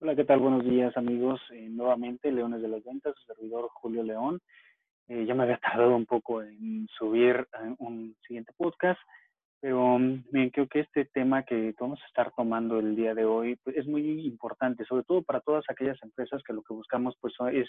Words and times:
Hola, 0.00 0.14
¿qué 0.14 0.24
tal? 0.24 0.38
Buenos 0.38 0.64
días, 0.64 0.96
amigos. 0.96 1.40
Eh, 1.50 1.68
nuevamente, 1.68 2.30
Leones 2.30 2.62
de 2.62 2.68
las 2.68 2.84
Ventas, 2.84 3.16
su 3.16 3.34
servidor 3.34 3.68
Julio 3.72 4.04
León. 4.04 4.38
Eh, 5.08 5.26
ya 5.26 5.34
me 5.34 5.42
había 5.42 5.56
tardado 5.58 5.96
un 5.96 6.06
poco 6.06 6.40
en 6.40 6.86
subir 6.96 7.34
eh, 7.34 7.74
un 7.78 8.14
siguiente 8.24 8.52
podcast, 8.56 9.00
pero 9.60 9.98
mm, 9.98 10.26
bien, 10.30 10.50
creo 10.50 10.68
que 10.68 10.80
este 10.80 11.06
tema 11.06 11.42
que 11.42 11.74
vamos 11.80 12.00
a 12.00 12.06
estar 12.06 12.30
tomando 12.36 12.78
el 12.78 12.94
día 12.94 13.12
de 13.12 13.24
hoy 13.24 13.56
pues, 13.64 13.76
es 13.76 13.88
muy 13.88 14.24
importante, 14.24 14.84
sobre 14.84 15.02
todo 15.02 15.22
para 15.22 15.40
todas 15.40 15.64
aquellas 15.68 16.00
empresas 16.04 16.44
que 16.46 16.52
lo 16.52 16.62
que 16.62 16.74
buscamos 16.74 17.16
pues 17.20 17.34
es, 17.52 17.68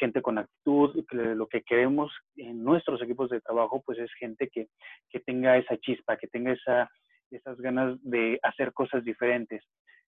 gente 0.00 0.22
con 0.22 0.38
actitud, 0.38 1.04
que 1.06 1.16
lo 1.16 1.48
que 1.48 1.60
queremos 1.60 2.10
en 2.36 2.64
nuestros 2.64 3.02
equipos 3.02 3.28
de 3.28 3.42
trabajo 3.42 3.82
pues 3.84 3.98
es 3.98 4.10
gente 4.14 4.48
que, 4.48 4.68
que 5.10 5.20
tenga 5.20 5.58
esa 5.58 5.76
chispa, 5.76 6.16
que 6.16 6.28
tenga 6.28 6.52
esa, 6.52 6.90
esas 7.30 7.60
ganas 7.60 8.02
de 8.02 8.38
hacer 8.42 8.72
cosas 8.72 9.04
diferentes. 9.04 9.62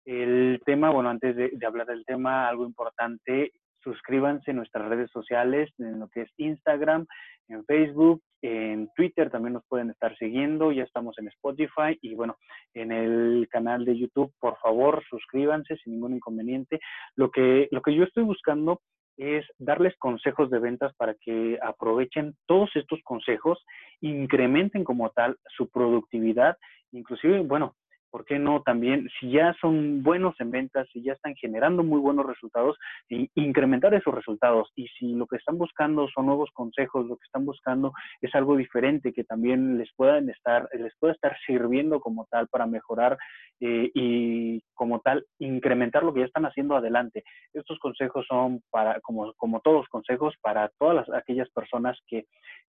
El 0.05 0.61
tema, 0.65 0.89
bueno, 0.89 1.09
antes 1.09 1.35
de, 1.35 1.51
hablar 1.65 1.87
del 1.87 2.05
tema, 2.05 2.47
algo 2.47 2.65
importante, 2.65 3.51
suscríbanse 3.81 4.51
en 4.51 4.57
nuestras 4.57 4.87
redes 4.89 5.09
sociales, 5.11 5.69
en 5.77 5.99
lo 5.99 6.07
que 6.09 6.21
es 6.21 6.31
Instagram, 6.37 7.05
en 7.47 7.65
Facebook, 7.65 8.21
en 8.41 8.89
Twitter 8.95 9.29
también 9.29 9.53
nos 9.53 9.65
pueden 9.67 9.89
estar 9.89 10.17
siguiendo, 10.17 10.71
ya 10.71 10.83
estamos 10.83 11.17
en 11.19 11.27
Spotify 11.29 11.97
y 12.01 12.15
bueno, 12.15 12.37
en 12.73 12.91
el 12.91 13.47
canal 13.49 13.85
de 13.85 13.97
YouTube, 13.97 14.33
por 14.39 14.57
favor, 14.57 15.03
suscríbanse 15.09 15.77
sin 15.77 15.93
ningún 15.93 16.15
inconveniente. 16.15 16.79
Lo 17.15 17.31
que, 17.31 17.67
lo 17.71 17.81
que 17.81 17.95
yo 17.95 18.03
estoy 18.03 18.23
buscando 18.23 18.81
es 19.17 19.45
darles 19.59 19.95
consejos 19.97 20.49
de 20.49 20.59
ventas 20.59 20.93
para 20.95 21.15
que 21.15 21.57
aprovechen 21.61 22.35
todos 22.47 22.69
estos 22.75 22.99
consejos, 23.03 23.63
incrementen 24.01 24.83
como 24.83 25.09
tal 25.11 25.37
su 25.55 25.69
productividad, 25.69 26.57
inclusive, 26.91 27.41
bueno, 27.41 27.75
¿por 28.13 28.25
qué 28.25 28.37
no 28.37 28.61
también, 28.61 29.09
si 29.19 29.31
ya 29.31 29.55
son 29.59 30.03
buenos 30.03 30.35
en 30.39 30.51
ventas, 30.51 30.87
si 30.93 31.01
ya 31.01 31.13
están 31.13 31.33
generando 31.33 31.81
muy 31.81 31.99
buenos 31.99 32.27
resultados, 32.27 32.77
incrementar 33.09 33.91
esos 33.95 34.13
resultados? 34.13 34.69
Y 34.75 34.87
si 34.89 35.15
lo 35.15 35.25
que 35.25 35.37
están 35.37 35.57
buscando 35.57 36.07
son 36.09 36.27
nuevos 36.27 36.51
consejos, 36.53 37.07
lo 37.07 37.17
que 37.17 37.25
están 37.25 37.43
buscando 37.43 37.91
es 38.21 38.35
algo 38.35 38.55
diferente 38.55 39.13
que 39.13 39.23
también 39.23 39.79
les 39.79 39.89
puedan 39.95 40.29
estar, 40.29 40.69
les 40.73 40.93
pueda 40.99 41.13
estar 41.13 41.35
sirviendo 41.43 41.99
como 41.99 42.27
tal 42.29 42.47
para 42.49 42.67
mejorar 42.67 43.17
eh, 43.59 43.89
y 43.95 44.61
como 44.75 44.99
tal 44.99 45.25
incrementar 45.39 46.03
lo 46.03 46.13
que 46.13 46.19
ya 46.19 46.27
están 46.27 46.45
haciendo 46.45 46.75
adelante. 46.75 47.23
Estos 47.51 47.79
consejos 47.79 48.27
son 48.27 48.61
para, 48.69 48.99
como, 49.01 49.33
como 49.37 49.59
todos 49.61 49.87
consejos, 49.87 50.35
para 50.39 50.69
todas 50.77 51.09
aquellas 51.09 51.49
personas 51.49 51.97
que, 52.05 52.25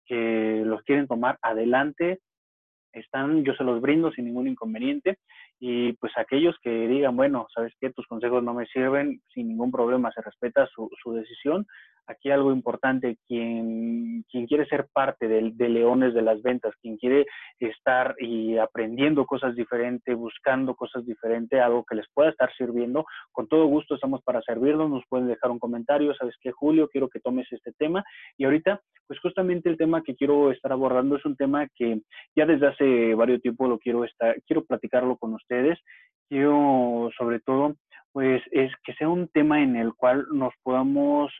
que 0.04 0.64
los 0.66 0.82
quieren 0.82 1.06
tomar 1.06 1.38
adelante 1.40 2.18
están, 2.92 3.44
yo 3.44 3.54
se 3.54 3.64
los 3.64 3.80
brindo 3.80 4.10
sin 4.12 4.26
ningún 4.26 4.48
inconveniente. 4.48 5.18
Y 5.58 5.92
pues 5.94 6.12
aquellos 6.16 6.56
que 6.62 6.88
digan, 6.88 7.16
bueno, 7.16 7.46
sabes 7.54 7.74
qué, 7.80 7.90
tus 7.90 8.06
consejos 8.06 8.42
no 8.42 8.54
me 8.54 8.66
sirven, 8.66 9.20
sin 9.34 9.48
ningún 9.48 9.70
problema, 9.70 10.10
se 10.12 10.22
respeta 10.22 10.66
su, 10.66 10.88
su 11.02 11.12
decisión, 11.12 11.66
aquí 12.10 12.30
algo 12.30 12.52
importante, 12.52 13.16
quien, 13.26 14.24
quiere 14.48 14.66
ser 14.66 14.88
parte 14.92 15.28
de, 15.28 15.52
de, 15.54 15.68
Leones 15.68 16.12
de 16.14 16.22
las 16.22 16.42
Ventas, 16.42 16.74
quien 16.80 16.96
quiere 16.96 17.26
estar 17.60 18.14
y 18.18 18.58
aprendiendo 18.58 19.26
cosas 19.26 19.54
diferentes, 19.54 20.16
buscando 20.16 20.74
cosas 20.74 21.06
diferentes, 21.06 21.60
algo 21.60 21.84
que 21.84 21.94
les 21.94 22.06
pueda 22.12 22.30
estar 22.30 22.52
sirviendo, 22.56 23.04
con 23.32 23.46
todo 23.46 23.66
gusto 23.66 23.94
estamos 23.94 24.22
para 24.22 24.42
servirnos, 24.42 24.90
nos 24.90 25.04
pueden 25.08 25.28
dejar 25.28 25.50
un 25.50 25.58
comentario, 25.58 26.14
sabes 26.14 26.34
qué, 26.40 26.50
Julio, 26.50 26.88
quiero 26.88 27.08
que 27.08 27.20
tomes 27.20 27.46
este 27.52 27.72
tema. 27.78 28.04
Y 28.36 28.44
ahorita, 28.44 28.80
pues 29.06 29.20
justamente 29.20 29.68
el 29.68 29.76
tema 29.76 30.02
que 30.02 30.16
quiero 30.16 30.50
estar 30.50 30.72
abordando 30.72 31.16
es 31.16 31.24
un 31.24 31.36
tema 31.36 31.68
que 31.74 32.00
ya 32.34 32.46
desde 32.46 32.66
hace 32.66 32.79
varios 33.14 33.40
tiempo 33.42 33.68
lo 33.68 33.78
quiero 33.78 34.04
quiero 34.46 34.64
platicarlo 34.64 35.16
con 35.16 35.34
ustedes, 35.34 35.78
quiero 36.28 37.10
sobre 37.16 37.40
todo 37.40 37.76
pues 38.12 38.42
es 38.50 38.72
que 38.84 38.94
sea 38.94 39.08
un 39.08 39.28
tema 39.28 39.62
en 39.62 39.76
el 39.76 39.94
cual 39.94 40.26
nos 40.32 40.52
podamos, 40.62 41.32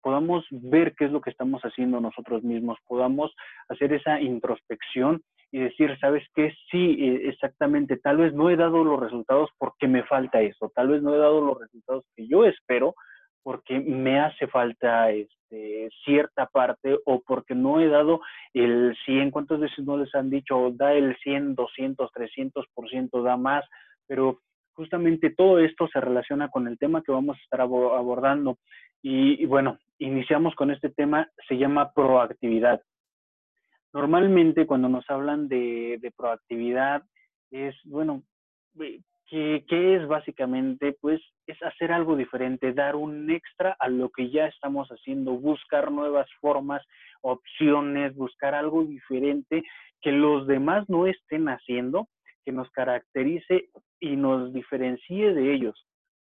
podamos 0.00 0.46
ver 0.50 0.94
qué 0.96 1.06
es 1.06 1.10
lo 1.10 1.20
que 1.20 1.30
estamos 1.30 1.62
haciendo 1.62 2.00
nosotros 2.00 2.42
mismos, 2.44 2.78
podamos 2.86 3.34
hacer 3.68 3.92
esa 3.92 4.20
introspección 4.20 5.22
y 5.50 5.60
decir, 5.60 5.96
¿sabes 6.00 6.24
qué? 6.34 6.52
Sí, 6.70 6.96
e, 7.00 7.28
exactamente, 7.28 7.96
tal 7.96 8.18
vez 8.18 8.32
no 8.32 8.50
he 8.50 8.56
dado 8.56 8.84
los 8.84 9.00
resultados 9.00 9.50
porque 9.58 9.88
me 9.88 10.04
falta 10.04 10.40
eso, 10.40 10.70
tal 10.74 10.88
vez 10.88 11.02
no 11.02 11.14
he 11.14 11.18
dado 11.18 11.40
los 11.40 11.60
resultados 11.60 12.04
que 12.14 12.26
yo 12.26 12.44
espero 12.44 12.94
porque 13.44 13.78
me 13.78 14.18
hace 14.18 14.48
falta 14.48 15.10
este, 15.10 15.90
cierta 16.04 16.46
parte 16.46 16.98
o 17.04 17.22
porque 17.24 17.54
no 17.54 17.78
he 17.78 17.88
dado 17.88 18.22
el 18.54 18.96
100, 19.04 19.30
¿cuántas 19.30 19.60
veces 19.60 19.84
no 19.84 19.98
les 19.98 20.12
han 20.14 20.30
dicho, 20.30 20.70
da 20.72 20.94
el 20.94 21.14
100, 21.18 21.54
200, 21.54 22.10
300%, 22.10 23.22
da 23.22 23.36
más? 23.36 23.64
Pero 24.06 24.40
justamente 24.72 25.30
todo 25.30 25.58
esto 25.58 25.86
se 25.92 26.00
relaciona 26.00 26.48
con 26.48 26.66
el 26.66 26.78
tema 26.78 27.02
que 27.02 27.12
vamos 27.12 27.36
a 27.36 27.42
estar 27.42 27.60
abordando. 27.60 28.58
Y, 29.02 29.44
bueno, 29.44 29.78
iniciamos 29.98 30.54
con 30.54 30.70
este 30.70 30.88
tema, 30.88 31.28
se 31.46 31.58
llama 31.58 31.92
proactividad. 31.92 32.80
Normalmente 33.92 34.66
cuando 34.66 34.88
nos 34.88 35.08
hablan 35.10 35.48
de, 35.48 36.12
proactividad 36.16 37.02
es, 37.50 37.76
bueno, 37.84 38.22
¿qué, 39.34 39.64
¿qué, 39.66 39.96
es 39.96 40.06
básicamente? 40.06 40.96
Pues 41.00 41.20
es 41.48 41.60
hacer 41.64 41.90
algo 41.90 42.14
diferente, 42.14 42.72
dar 42.72 42.94
un 42.94 43.28
extra 43.30 43.76
a 43.80 43.88
lo 43.88 44.10
que 44.10 44.30
ya 44.30 44.46
estamos 44.46 44.88
haciendo, 44.90 45.32
buscar 45.32 45.90
nuevas 45.90 46.28
formas, 46.40 46.86
opciones, 47.20 48.14
buscar 48.14 48.54
algo 48.54 48.84
diferente 48.84 49.64
que 50.00 50.12
los 50.12 50.46
demás 50.46 50.88
no 50.88 51.08
estén 51.08 51.48
haciendo 51.48 52.06
que 52.44 52.52
nos 52.52 52.70
caracterice 52.70 53.70
y 53.98 54.14
nos 54.14 54.52
diferencie 54.52 55.34
de 55.34 55.52
ellos. 55.52 55.84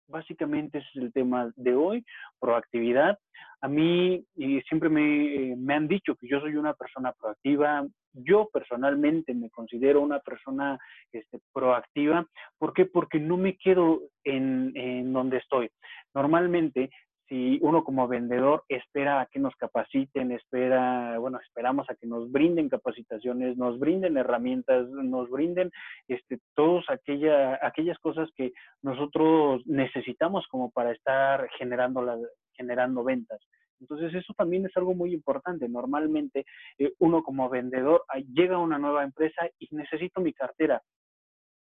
Básicamente 0.08 0.78
ese 0.78 0.88
es 0.94 0.96
el 0.96 1.12
tema 1.12 1.52
de 1.56 1.74
hoy, 1.74 2.04
proactividad. 2.40 3.18
A 3.60 3.68
mí 3.68 4.24
y 4.36 4.60
siempre 4.62 4.88
me, 4.88 5.54
me, 5.56 5.74
han 5.74 5.88
dicho 5.88 6.14
que 6.16 6.28
yo 6.28 6.40
soy 6.40 6.56
una 6.56 6.74
persona 6.74 7.12
proactiva. 7.12 7.86
Yo 8.12 8.48
personalmente 8.52 9.32
me 9.34 9.50
considero 9.50 10.02
una 10.02 10.20
persona 10.20 10.78
este, 11.12 11.40
proactiva. 11.52 12.26
¿Por 12.58 12.74
qué? 12.74 12.84
Porque 12.84 13.18
no 13.18 13.36
me 13.36 13.56
quedo 13.56 14.02
en, 14.22 14.72
en 14.76 15.12
donde 15.12 15.38
estoy. 15.38 15.70
Normalmente 16.14 16.90
si 17.28 17.58
uno 17.62 17.84
como 17.84 18.06
vendedor 18.06 18.64
espera 18.68 19.20
a 19.20 19.26
que 19.26 19.38
nos 19.38 19.54
capaciten, 19.56 20.32
espera, 20.32 21.18
bueno, 21.18 21.40
esperamos 21.40 21.88
a 21.88 21.94
que 21.94 22.06
nos 22.06 22.30
brinden 22.30 22.68
capacitaciones, 22.68 23.56
nos 23.56 23.78
brinden 23.78 24.16
herramientas, 24.18 24.88
nos 24.90 25.30
brinden 25.30 25.70
este, 26.06 26.38
todas 26.54 26.84
aquella, 26.90 27.58
aquellas 27.62 27.98
cosas 27.98 28.28
que 28.36 28.52
nosotros 28.82 29.62
necesitamos 29.66 30.46
como 30.48 30.70
para 30.70 30.92
estar 30.92 31.48
generando, 31.58 32.02
la, 32.02 32.18
generando 32.52 33.02
ventas. 33.02 33.40
Entonces 33.80 34.14
eso 34.14 34.34
también 34.36 34.66
es 34.66 34.76
algo 34.76 34.94
muy 34.94 35.12
importante. 35.14 35.68
Normalmente 35.68 36.44
eh, 36.78 36.92
uno 36.98 37.22
como 37.22 37.48
vendedor 37.48 38.04
llega 38.32 38.56
a 38.56 38.60
una 38.60 38.78
nueva 38.78 39.02
empresa 39.02 39.48
y 39.58 39.68
necesito 39.74 40.20
mi 40.20 40.32
cartera. 40.32 40.82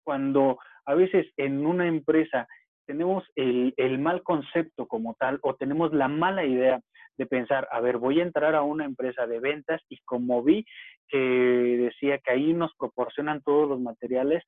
Cuando 0.03 0.57
a 0.85 0.93
veces 0.93 1.27
en 1.37 1.65
una 1.65 1.87
empresa 1.87 2.47
tenemos 2.87 3.23
el, 3.35 3.99
mal 3.99 4.23
concepto 4.23 4.87
como 4.87 5.15
tal 5.19 5.39
o 5.43 5.55
tenemos 5.55 5.93
la 5.93 6.07
mala 6.07 6.45
idea 6.45 6.81
de 7.17 7.25
pensar, 7.25 7.67
a 7.71 7.81
ver, 7.81 7.97
voy 7.97 8.19
a 8.19 8.23
entrar 8.23 8.55
a 8.55 8.63
una 8.63 8.85
empresa 8.85 9.27
de 9.27 9.39
ventas 9.39 9.81
y 9.89 9.97
como 10.05 10.41
vi 10.43 10.65
que 11.07 11.17
decía 11.17 12.19
que 12.19 12.31
ahí 12.31 12.53
nos 12.53 12.73
proporcionan 12.75 13.41
todos 13.41 13.67
los 13.67 13.79
materiales, 13.79 14.43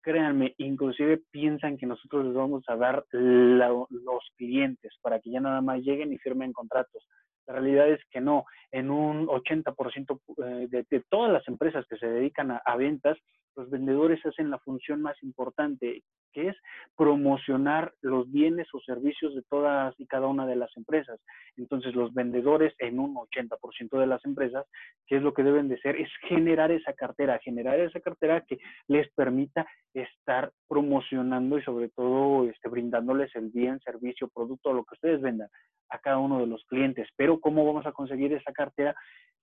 créanme, 0.00 0.54
inclusive 0.58 1.20
piensan 1.30 1.76
que 1.76 1.86
nosotros 1.86 2.24
les 2.24 2.34
vamos 2.34 2.64
a 2.68 2.76
dar 2.76 3.04
los 3.12 4.30
clientes 4.36 4.92
para 5.02 5.20
que 5.20 5.30
ya 5.30 5.40
nada 5.40 5.60
más 5.60 5.80
lleguen 5.80 6.12
y 6.12 6.18
firmen 6.18 6.52
contratos. 6.52 7.06
La 7.46 7.54
realidad 7.54 7.88
es 7.88 8.00
que 8.10 8.20
no. 8.20 8.44
En 8.70 8.90
un 8.90 9.26
80% 9.26 10.20
eh, 10.44 10.66
de, 10.68 10.86
de 10.88 11.04
todas 11.10 11.32
las 11.32 11.46
empresas 11.48 11.84
que 11.88 11.96
se 11.96 12.06
dedican 12.06 12.52
a 12.64 12.76
ventas, 12.76 13.18
Los 13.54 13.68
vendedores 13.68 14.24
hacen 14.24 14.50
la 14.50 14.58
función 14.58 15.02
más 15.02 15.22
importante, 15.22 16.02
que 16.32 16.48
es 16.48 16.56
promocionar 16.96 17.92
los 18.00 18.30
bienes 18.30 18.66
o 18.72 18.80
servicios 18.80 19.34
de 19.34 19.42
todas 19.42 19.94
y 19.98 20.06
cada 20.06 20.26
una 20.26 20.46
de 20.46 20.56
las 20.56 20.74
empresas. 20.76 21.20
Entonces, 21.56 21.94
los 21.94 22.14
vendedores 22.14 22.74
en 22.78 22.98
un 22.98 23.14
80% 23.14 23.98
de 23.98 24.06
las 24.06 24.24
empresas, 24.24 24.66
¿qué 25.06 25.16
es 25.16 25.22
lo 25.22 25.34
que 25.34 25.42
deben 25.42 25.68
de 25.68 25.78
ser? 25.80 25.96
Es 25.96 26.08
generar 26.28 26.70
esa 26.72 26.94
cartera, 26.94 27.38
generar 27.40 27.78
esa 27.78 28.00
cartera 28.00 28.42
que 28.46 28.58
les 28.88 29.12
permita 29.12 29.66
estar 29.92 30.50
promocionando 30.66 31.58
y 31.58 31.62
sobre 31.62 31.90
todo 31.90 32.48
este, 32.48 32.70
brindándoles 32.70 33.34
el 33.36 33.50
bien, 33.50 33.80
servicio, 33.80 34.28
producto, 34.28 34.72
lo 34.72 34.84
que 34.84 34.94
ustedes 34.94 35.20
vendan 35.20 35.48
a 35.90 35.98
cada 35.98 36.18
uno 36.18 36.40
de 36.40 36.46
los 36.46 36.64
clientes. 36.64 37.08
Pero 37.16 37.38
¿cómo 37.38 37.66
vamos 37.66 37.84
a 37.84 37.92
conseguir 37.92 38.32
esa 38.32 38.52
cartera? 38.52 38.94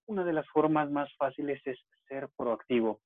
Una 0.07 0.23
de 0.23 0.33
las 0.33 0.47
formas 0.49 0.89
más 0.89 1.15
fáciles 1.17 1.61
es 1.65 1.77
ser 2.07 2.29
proactivo 2.35 2.99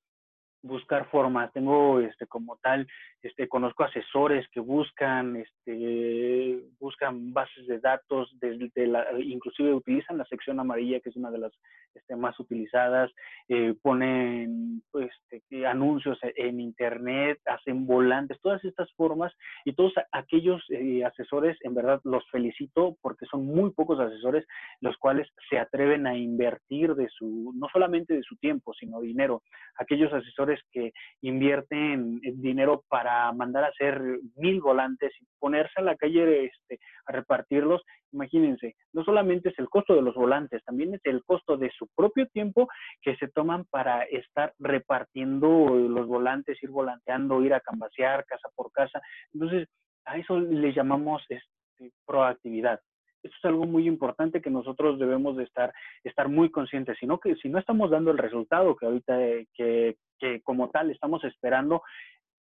buscar 0.63 1.06
formas. 1.10 1.51
Tengo 1.54 2.00
este 2.00 2.25
como 2.25 2.57
tal, 2.57 2.88
este 3.21 3.48
conozco 3.48 3.83
asesores 3.83 4.48
que 4.50 4.60
buscan 4.60 5.36
este 5.36 6.60
buscan 6.80 7.33
bases 7.33 7.68
de 7.68 7.80
datos 7.80 8.31
desde 8.39 8.88
la 8.88 9.06
inclusive 9.19 9.74
utilizan 9.74 10.18
la 10.18 10.25
sección 10.25 10.60
amarilla 10.60 11.00
que 11.01 11.10
es 11.10 11.15
una 11.15 11.30
de 11.30 11.38
las 11.38 11.51
este, 11.95 12.16
más 12.16 12.40
utilizadas, 12.40 13.12
eh, 13.48 13.75
ponen 13.81 14.81
este, 14.94 15.66
anuncios 15.66 16.18
e, 16.24 16.34
en 16.38 16.60
internet, 16.60 17.40
hacen 17.45 17.86
volantes, 17.86 18.40
todas 18.42 18.63
estas 18.66 18.92
formas 18.94 19.34
y 19.66 19.74
todos 19.74 19.94
aquellos 20.12 20.63
eh, 20.69 21.04
asesores 21.04 21.57
en 21.62 21.75
verdad 21.75 22.01
los 22.04 22.24
felicito 22.30 22.98
porque 23.01 23.25
son 23.25 23.45
muy 23.45 23.72
pocos 23.72 24.00
asesores 24.00 24.45
los 24.81 24.98
cuales 24.98 25.28
se 25.50 25.57
atreven 25.57 26.07
a 26.07 26.18
invertir 26.18 26.95
de 26.95 27.07
su 27.10 27.54
no 27.56 27.68
solamente 27.72 28.13
de 28.13 28.24
su 28.24 28.36
tiempo, 28.38 28.74
sino 28.74 29.01
dinero. 29.01 29.44
Aquellos 29.78 30.12
asesores 30.13 30.60
que 30.72 30.92
invierten 31.22 32.19
dinero 32.22 32.84
para 32.88 33.31
mandar 33.31 33.63
a 33.63 33.68
hacer 33.68 34.01
mil 34.36 34.62
volantes 34.62 35.12
y 35.19 35.25
ponerse 35.40 35.74
a 35.75 35.84
la 35.84 35.95
calle 35.95 36.45
este, 36.45 36.80
a 37.06 37.12
repartirlos, 37.12 37.81
imagínense, 38.13 38.75
no 38.94 39.04
solamente 39.04 39.50
es 39.50 39.60
el 39.60 39.69
costo 39.69 39.95
de 39.95 40.01
los 40.01 40.15
volantes, 40.15 40.63
también 40.63 40.94
es 40.94 41.01
el 41.04 41.24
costo 41.24 41.57
de 41.57 41.71
su 41.77 41.88
propio 41.95 42.27
tiempo 42.27 42.68
que 43.01 43.15
se 43.18 43.27
toman 43.27 43.65
para 43.65 44.04
estar 44.04 44.54
repartiendo 44.60 45.48
los 45.69 46.07
volantes, 46.07 46.62
ir 46.62 46.69
volanteando, 46.69 47.44
ir 47.44 47.54
a 47.54 47.60
cambasear 47.60 48.25
casa 48.25 48.50
por 48.56 48.71
casa. 48.71 49.01
Entonces, 49.33 49.68
a 50.06 50.18
eso 50.18 50.39
le 50.39 50.74
llamamos 50.74 51.24
este, 51.30 51.92
proactividad. 52.06 52.80
Eso 53.24 53.33
es 53.38 53.45
algo 53.45 53.65
muy 53.65 53.88
importante 53.88 54.42
que 54.42 54.50
nosotros 54.50 55.00
debemos 55.00 55.38
de 55.38 55.45
estar, 55.45 55.74
estar 56.04 56.27
muy 56.27 56.51
conscientes. 56.51 56.98
Si 57.00 57.06
no, 57.06 57.19
que, 57.19 57.36
si 57.38 57.48
no 57.48 57.57
estamos 57.57 57.89
dando 57.89 58.12
el 58.12 58.18
resultado 58.18 58.75
que 58.75 58.86
ahorita, 58.86 59.18
que, 59.54 59.95
que 60.19 60.42
como 60.42 60.69
tal 60.69 60.92
estamos 60.92 61.24
esperando, 61.24 61.81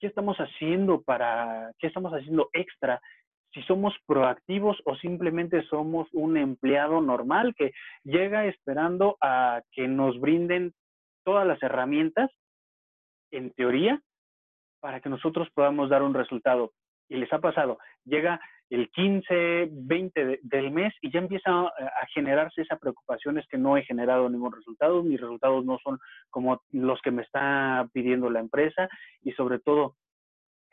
¿qué 0.00 0.08
estamos 0.08 0.36
haciendo 0.38 1.02
para, 1.02 1.70
qué 1.78 1.86
estamos 1.86 2.12
haciendo 2.12 2.48
extra? 2.52 3.00
Si 3.54 3.62
somos 3.62 3.94
proactivos 4.06 4.76
o 4.84 4.96
simplemente 4.96 5.62
somos 5.68 6.08
un 6.12 6.36
empleado 6.36 7.00
normal 7.00 7.54
que 7.56 7.72
llega 8.02 8.46
esperando 8.46 9.16
a 9.22 9.62
que 9.70 9.86
nos 9.86 10.20
brinden 10.20 10.74
todas 11.24 11.46
las 11.46 11.62
herramientas, 11.62 12.30
en 13.30 13.52
teoría, 13.52 14.00
para 14.80 15.00
que 15.00 15.08
nosotros 15.08 15.48
podamos 15.54 15.88
dar 15.88 16.02
un 16.02 16.14
resultado. 16.14 16.72
Y 17.08 17.16
les 17.16 17.32
ha 17.32 17.38
pasado, 17.38 17.78
llega 18.04 18.40
el 18.70 18.90
15, 18.90 19.68
20 19.70 20.40
del 20.42 20.70
mes 20.70 20.92
y 21.00 21.12
ya 21.12 21.20
empieza 21.20 21.50
a, 21.50 22.06
generarse 22.12 22.62
esa 22.62 22.76
preocupación, 22.76 23.38
es 23.38 23.46
que 23.46 23.58
no 23.58 23.76
he 23.76 23.84
generado 23.84 24.28
ningún 24.28 24.52
resultado, 24.52 25.02
mis 25.02 25.20
resultados 25.20 25.64
no 25.64 25.78
son 25.82 25.98
como 26.30 26.60
los 26.70 27.00
que 27.02 27.10
me 27.10 27.22
está 27.22 27.88
pidiendo 27.92 28.30
la 28.30 28.40
empresa 28.40 28.88
y 29.22 29.32
sobre 29.32 29.58
todo 29.58 29.94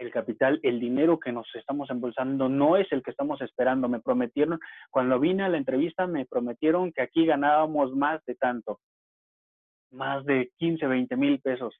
el 0.01 0.11
capital, 0.11 0.59
el 0.63 0.79
dinero 0.79 1.19
que 1.19 1.31
nos 1.31 1.47
estamos 1.53 1.89
embolsando 1.91 2.49
no 2.49 2.75
es 2.75 2.91
el 2.91 3.03
que 3.03 3.11
estamos 3.11 3.39
esperando. 3.41 3.87
Me 3.87 3.99
prometieron, 3.99 4.59
cuando 4.89 5.19
vine 5.19 5.43
a 5.43 5.49
la 5.49 5.57
entrevista, 5.57 6.07
me 6.07 6.25
prometieron 6.25 6.91
que 6.91 7.03
aquí 7.03 7.25
ganábamos 7.25 7.95
más 7.95 8.23
de 8.25 8.33
tanto, 8.35 8.79
más 9.91 10.25
de 10.25 10.51
15, 10.57 10.87
20 10.87 11.15
mil 11.17 11.39
pesos. 11.39 11.79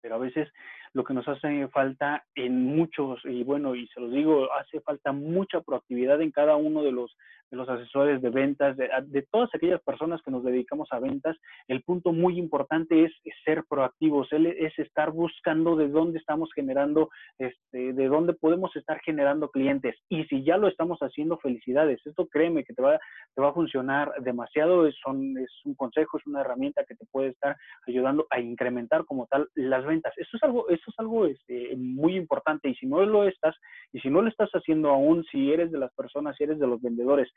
Pero 0.00 0.16
a 0.16 0.18
veces 0.18 0.48
lo 0.94 1.04
que 1.04 1.14
nos 1.14 1.28
hace 1.28 1.68
falta 1.68 2.24
en 2.34 2.64
muchos, 2.64 3.20
y 3.24 3.44
bueno, 3.44 3.76
y 3.76 3.86
se 3.88 4.00
los 4.00 4.10
digo, 4.10 4.52
hace 4.54 4.80
falta 4.80 5.12
mucha 5.12 5.60
proactividad 5.60 6.20
en 6.22 6.32
cada 6.32 6.56
uno 6.56 6.82
de 6.82 6.90
los, 6.90 7.16
de 7.50 7.56
los 7.56 7.68
asesores 7.68 8.20
de 8.20 8.30
ventas, 8.30 8.76
de, 8.76 8.88
de 9.06 9.22
todas 9.30 9.50
aquellas 9.54 9.80
personas 9.82 10.20
que 10.22 10.30
nos 10.30 10.44
dedicamos 10.44 10.88
a 10.92 10.98
ventas. 10.98 11.36
El 11.66 11.82
punto 11.82 12.12
muy 12.12 12.38
importante 12.38 13.04
es, 13.04 13.12
ser 13.44 13.64
proactivos, 13.68 14.28
es 14.32 14.78
estar 14.78 15.10
buscando 15.12 15.76
de 15.76 15.88
dónde 15.88 16.18
estamos 16.18 16.50
generando, 16.54 17.08
este, 17.38 17.92
de 17.92 18.08
dónde 18.08 18.34
podemos 18.34 18.74
estar 18.76 19.00
generando 19.00 19.50
clientes. 19.50 19.96
Y 20.08 20.24
si 20.24 20.44
ya 20.44 20.56
lo 20.56 20.68
estamos 20.68 20.98
haciendo, 21.00 21.38
felicidades. 21.38 22.00
Esto 22.04 22.26
créeme 22.26 22.64
que 22.64 22.74
te 22.74 22.82
va, 22.82 22.98
te 23.34 23.42
va 23.42 23.50
a 23.50 23.54
funcionar 23.54 24.12
demasiado, 24.20 24.86
es, 24.86 24.96
son, 25.02 25.38
es 25.38 25.50
un 25.64 25.74
consejo, 25.74 26.18
es 26.18 26.26
una 26.26 26.40
herramienta 26.40 26.84
que 26.84 26.94
te 26.94 27.06
puede 27.10 27.28
estar 27.28 27.56
ayudando 27.86 28.26
a 28.30 28.40
incrementar 28.40 29.04
como 29.04 29.26
tal 29.26 29.48
las 29.54 29.84
ventas. 29.84 30.12
Eso 30.16 30.36
es 30.36 30.42
algo, 30.42 30.68
eso 30.68 30.84
es 30.86 30.98
algo 30.98 31.26
este, 31.26 31.74
muy 31.76 32.16
importante 32.16 32.68
y 32.68 32.74
si 32.74 32.86
no 32.86 33.04
lo 33.04 33.24
estás, 33.24 33.56
y 33.92 34.00
si 34.00 34.10
no 34.10 34.22
lo 34.22 34.28
estás 34.28 34.50
haciendo 34.50 34.90
aún, 34.90 35.24
si 35.30 35.52
eres 35.52 35.70
de 35.70 35.78
las 35.78 35.92
personas, 35.94 36.36
si 36.36 36.44
eres 36.44 36.58
de 36.58 36.66
los 36.66 36.80
vendedores 36.80 37.30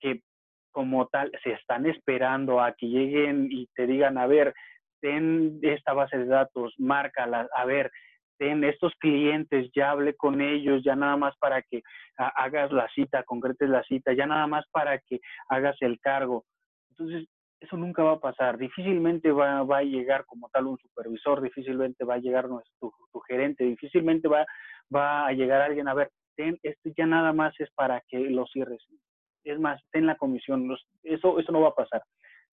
que 0.00 0.20
como 0.70 1.06
tal 1.06 1.32
se 1.42 1.52
están 1.52 1.86
esperando 1.86 2.60
a 2.60 2.72
que 2.72 2.86
lleguen 2.86 3.48
y 3.50 3.66
te 3.74 3.86
digan, 3.86 4.18
a 4.18 4.26
ver, 4.26 4.54
ten 5.00 5.58
esta 5.62 5.92
base 5.92 6.18
de 6.18 6.26
datos, 6.26 6.74
márcala, 6.78 7.48
a 7.54 7.64
ver, 7.64 7.90
ten 8.38 8.62
estos 8.64 8.92
clientes, 8.98 9.70
ya 9.74 9.90
hablé 9.90 10.14
con 10.14 10.40
ellos, 10.40 10.82
ya 10.84 10.94
nada 10.94 11.16
más 11.16 11.36
para 11.38 11.62
que 11.62 11.82
hagas 12.16 12.72
la 12.72 12.88
cita, 12.94 13.24
concretes 13.24 13.68
la 13.68 13.82
cita, 13.84 14.12
ya 14.12 14.26
nada 14.26 14.46
más 14.46 14.64
para 14.70 14.98
que 14.98 15.20
hagas 15.48 15.76
el 15.80 15.98
cargo. 16.00 16.44
Entonces, 16.90 17.28
eso 17.60 17.76
nunca 17.76 18.02
va 18.02 18.12
a 18.12 18.20
pasar. 18.20 18.56
Difícilmente 18.56 19.32
va, 19.32 19.62
va, 19.64 19.78
a 19.78 19.82
llegar 19.82 20.24
como 20.26 20.48
tal 20.50 20.68
un 20.68 20.78
supervisor, 20.78 21.42
difícilmente 21.42 22.04
va 22.04 22.14
a 22.14 22.18
llegar 22.18 22.48
nuestro, 22.48 22.92
tu 23.12 23.20
gerente, 23.20 23.64
difícilmente 23.64 24.28
va, 24.28 24.46
va 24.94 25.26
a 25.26 25.32
llegar 25.32 25.60
alguien 25.60 25.88
a 25.88 25.94
ver, 25.94 26.10
ten, 26.36 26.58
esto 26.62 26.90
ya 26.96 27.06
nada 27.06 27.32
más 27.32 27.58
es 27.58 27.70
para 27.72 28.00
que 28.08 28.18
lo 28.18 28.46
cierres. 28.46 28.86
Es 29.48 29.58
más, 29.58 29.80
ten 29.90 30.06
la 30.06 30.16
comisión, 30.16 30.76
eso, 31.02 31.38
eso 31.38 31.52
no 31.52 31.60
va 31.60 31.68
a 31.68 31.74
pasar. 31.74 32.02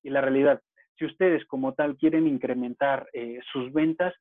Y 0.03 0.09
la 0.09 0.21
realidad, 0.21 0.62
si 0.97 1.06
ustedes 1.06 1.45
como 1.45 1.74
tal 1.74 1.97
quieren 1.97 2.27
incrementar 2.27 3.07
eh, 3.13 3.39
sus 3.51 3.74
ventas, 3.74 4.13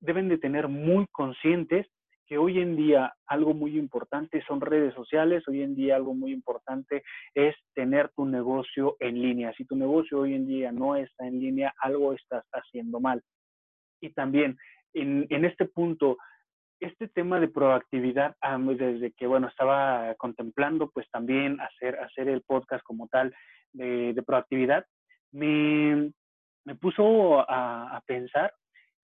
deben 0.00 0.28
de 0.28 0.38
tener 0.38 0.68
muy 0.68 1.06
conscientes 1.12 1.86
que 2.26 2.38
hoy 2.38 2.58
en 2.58 2.76
día 2.76 3.14
algo 3.26 3.54
muy 3.54 3.78
importante 3.78 4.42
son 4.48 4.60
redes 4.60 4.92
sociales, 4.94 5.46
hoy 5.46 5.62
en 5.62 5.76
día 5.76 5.94
algo 5.94 6.14
muy 6.14 6.32
importante 6.32 7.04
es 7.34 7.54
tener 7.74 8.10
tu 8.16 8.24
negocio 8.24 8.96
en 8.98 9.22
línea. 9.22 9.52
Si 9.56 9.64
tu 9.64 9.76
negocio 9.76 10.20
hoy 10.20 10.34
en 10.34 10.46
día 10.46 10.72
no 10.72 10.96
está 10.96 11.26
en 11.26 11.38
línea, 11.38 11.72
algo 11.80 12.12
estás 12.12 12.44
haciendo 12.52 12.98
mal. 12.98 13.22
Y 14.00 14.10
también 14.10 14.56
en, 14.92 15.26
en 15.30 15.44
este 15.44 15.66
punto, 15.66 16.16
este 16.80 17.08
tema 17.08 17.40
de 17.40 17.48
proactividad, 17.48 18.36
desde 18.76 19.12
que, 19.12 19.26
bueno, 19.26 19.48
estaba 19.48 20.14
contemplando, 20.16 20.90
pues 20.90 21.08
también 21.10 21.60
hacer, 21.60 21.98
hacer 22.00 22.28
el 22.28 22.42
podcast 22.42 22.82
como 22.84 23.08
tal 23.08 23.34
de, 23.72 24.12
de 24.12 24.22
proactividad, 24.22 24.84
me, 25.32 26.12
me 26.64 26.74
puso 26.74 27.40
a, 27.40 27.96
a, 27.96 28.00
pensar 28.02 28.52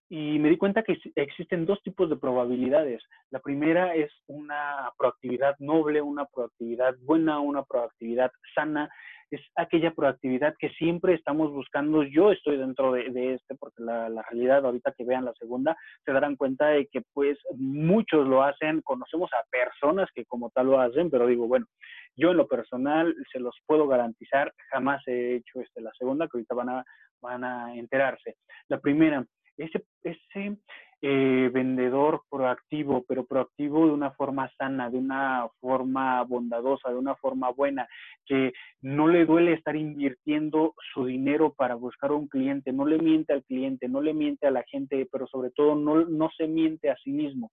y 0.08 0.38
me 0.38 0.50
di 0.50 0.56
cuenta 0.56 0.82
que 0.82 0.98
existen 1.16 1.64
dos 1.64 1.82
tipos 1.82 2.10
de 2.10 2.16
probabilidades. 2.16 3.02
La 3.30 3.40
primera 3.40 3.94
es 3.94 4.12
una 4.26 4.90
proactividad 4.98 5.56
noble, 5.58 6.02
una 6.02 6.26
proactividad 6.26 6.94
buena, 7.00 7.40
una 7.40 7.62
proactividad 7.62 8.30
sana. 8.54 8.90
Es 9.32 9.40
aquella 9.56 9.92
proactividad 9.92 10.54
que 10.58 10.68
siempre 10.70 11.14
estamos 11.14 11.50
buscando. 11.50 12.02
Yo 12.02 12.32
estoy 12.32 12.58
dentro 12.58 12.92
de, 12.92 13.34
este 13.34 13.54
porque 13.54 13.82
la, 13.82 14.10
la, 14.10 14.22
realidad, 14.30 14.64
ahorita 14.64 14.92
que 14.92 15.04
vean 15.04 15.24
la 15.24 15.32
segunda, 15.32 15.74
se 16.04 16.12
darán 16.12 16.36
cuenta 16.36 16.66
de 16.66 16.86
que 16.86 17.00
pues 17.14 17.38
muchos 17.56 18.28
lo 18.28 18.42
hacen. 18.42 18.82
Conocemos 18.82 19.30
a 19.32 19.44
personas 19.50 20.10
que 20.14 20.26
como 20.26 20.50
tal 20.50 20.66
lo 20.66 20.80
hacen, 20.80 21.10
pero 21.10 21.26
digo, 21.26 21.48
bueno, 21.48 21.66
yo 22.14 22.32
en 22.32 22.36
lo 22.36 22.46
personal 22.46 23.14
se 23.32 23.40
los 23.40 23.56
puedo 23.66 23.88
garantizar, 23.88 24.52
jamás 24.70 25.02
he 25.06 25.36
hecho 25.36 25.60
este, 25.60 25.80
la 25.80 25.92
segunda, 25.98 26.26
que 26.26 26.36
ahorita 26.36 26.54
van 26.54 26.68
a, 26.68 26.84
van 27.22 27.44
a 27.44 27.74
enterarse. 27.74 28.36
La 28.68 28.80
primera, 28.80 29.24
ese, 29.64 30.58
eh, 31.04 31.50
vendedor 31.52 32.22
proactivo, 32.30 33.04
pero 33.08 33.26
proactivo 33.26 33.86
de 33.86 33.92
una 33.92 34.12
forma 34.12 34.50
sana, 34.56 34.88
de 34.88 34.98
una 34.98 35.48
forma 35.60 36.22
bondadosa, 36.22 36.90
de 36.90 36.96
una 36.96 37.16
forma 37.16 37.50
buena, 37.50 37.88
que 38.24 38.52
no 38.82 39.08
le 39.08 39.24
duele 39.24 39.54
estar 39.54 39.74
invirtiendo 39.74 40.74
su 40.92 41.04
dinero 41.04 41.54
para 41.54 41.74
buscar 41.74 42.12
un 42.12 42.28
cliente, 42.28 42.72
no 42.72 42.86
le 42.86 42.98
miente 42.98 43.32
al 43.32 43.42
cliente, 43.44 43.88
no 43.88 44.00
le 44.00 44.14
miente 44.14 44.46
a 44.46 44.52
la 44.52 44.62
gente, 44.64 45.08
pero 45.10 45.26
sobre 45.26 45.50
todo 45.50 45.74
no 45.74 46.30
se 46.36 46.46
miente 46.46 46.90
a 46.90 46.96
sí 47.02 47.10
mismo. 47.10 47.50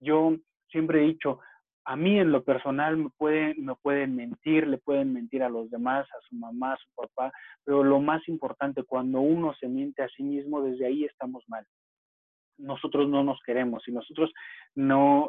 Yo 0.00 0.36
siempre 0.68 1.02
he 1.02 1.06
dicho, 1.06 1.38
a 1.84 1.96
mí 1.96 2.18
en 2.18 2.30
lo 2.30 2.44
personal 2.44 2.96
me 2.96 3.10
pueden, 3.16 3.64
me 3.64 3.74
pueden 3.76 4.14
mentir, 4.14 4.66
le 4.66 4.78
pueden 4.78 5.12
mentir 5.12 5.42
a 5.42 5.48
los 5.48 5.70
demás, 5.70 6.06
a 6.12 6.20
su 6.28 6.36
mamá, 6.36 6.74
a 6.74 6.76
su 6.76 6.88
papá, 6.94 7.32
pero 7.64 7.82
lo 7.82 8.00
más 8.00 8.26
importante, 8.28 8.84
cuando 8.84 9.20
uno 9.20 9.54
se 9.54 9.68
miente 9.68 10.02
a 10.02 10.08
sí 10.08 10.22
mismo, 10.22 10.62
desde 10.62 10.86
ahí 10.86 11.04
estamos 11.04 11.42
mal. 11.48 11.66
nosotros 12.58 13.08
no 13.08 13.24
nos 13.24 13.40
queremos, 13.44 13.82
si 13.84 13.92
nosotros 13.92 14.32
no, 14.74 15.28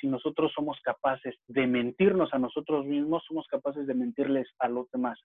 si 0.00 0.06
nosotros 0.06 0.52
somos 0.54 0.78
capaces 0.82 1.34
de 1.48 1.66
mentirnos 1.66 2.32
a 2.32 2.38
nosotros 2.38 2.86
mismos, 2.86 3.24
somos 3.26 3.46
capaces 3.48 3.86
de 3.86 3.94
mentirles 3.94 4.48
a 4.58 4.68
los 4.68 4.88
demás. 4.92 5.18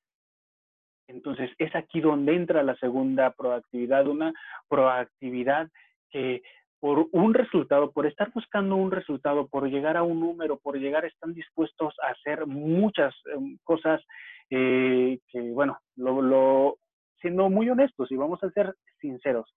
Entonces, 1.07 1.51
es 1.59 1.75
aquí 1.75 2.01
donde 2.01 2.35
entra 2.35 2.63
la 2.63 2.75
segunda 2.77 3.31
proactividad, 3.31 4.07
una 4.07 4.33
proactividad 4.67 5.69
que 6.09 6.41
por 6.85 7.07
un 7.13 7.33
resultado, 7.33 7.91
por 7.91 8.05
estar 8.05 8.31
buscando 8.31 8.75
un 8.75 8.91
resultado, 8.91 9.47
por 9.47 9.67
llegar 9.67 9.97
a 9.97 10.03
un 10.03 10.19
número, 10.19 10.59
por 10.59 10.77
llegar, 10.77 11.03
están 11.03 11.33
dispuestos 11.33 11.95
a 12.03 12.11
hacer 12.11 12.45
muchas 12.45 13.11
em, 13.35 13.57
cosas 13.63 14.03
eh, 14.51 15.17
que, 15.29 15.41
bueno, 15.49 15.79
lo, 15.95 16.77
siendo 17.19 17.49
muy 17.49 17.71
honestos 17.71 18.11
y 18.11 18.15
vamos 18.15 18.43
a 18.43 18.51
ser 18.51 18.75
sinceros, 19.01 19.51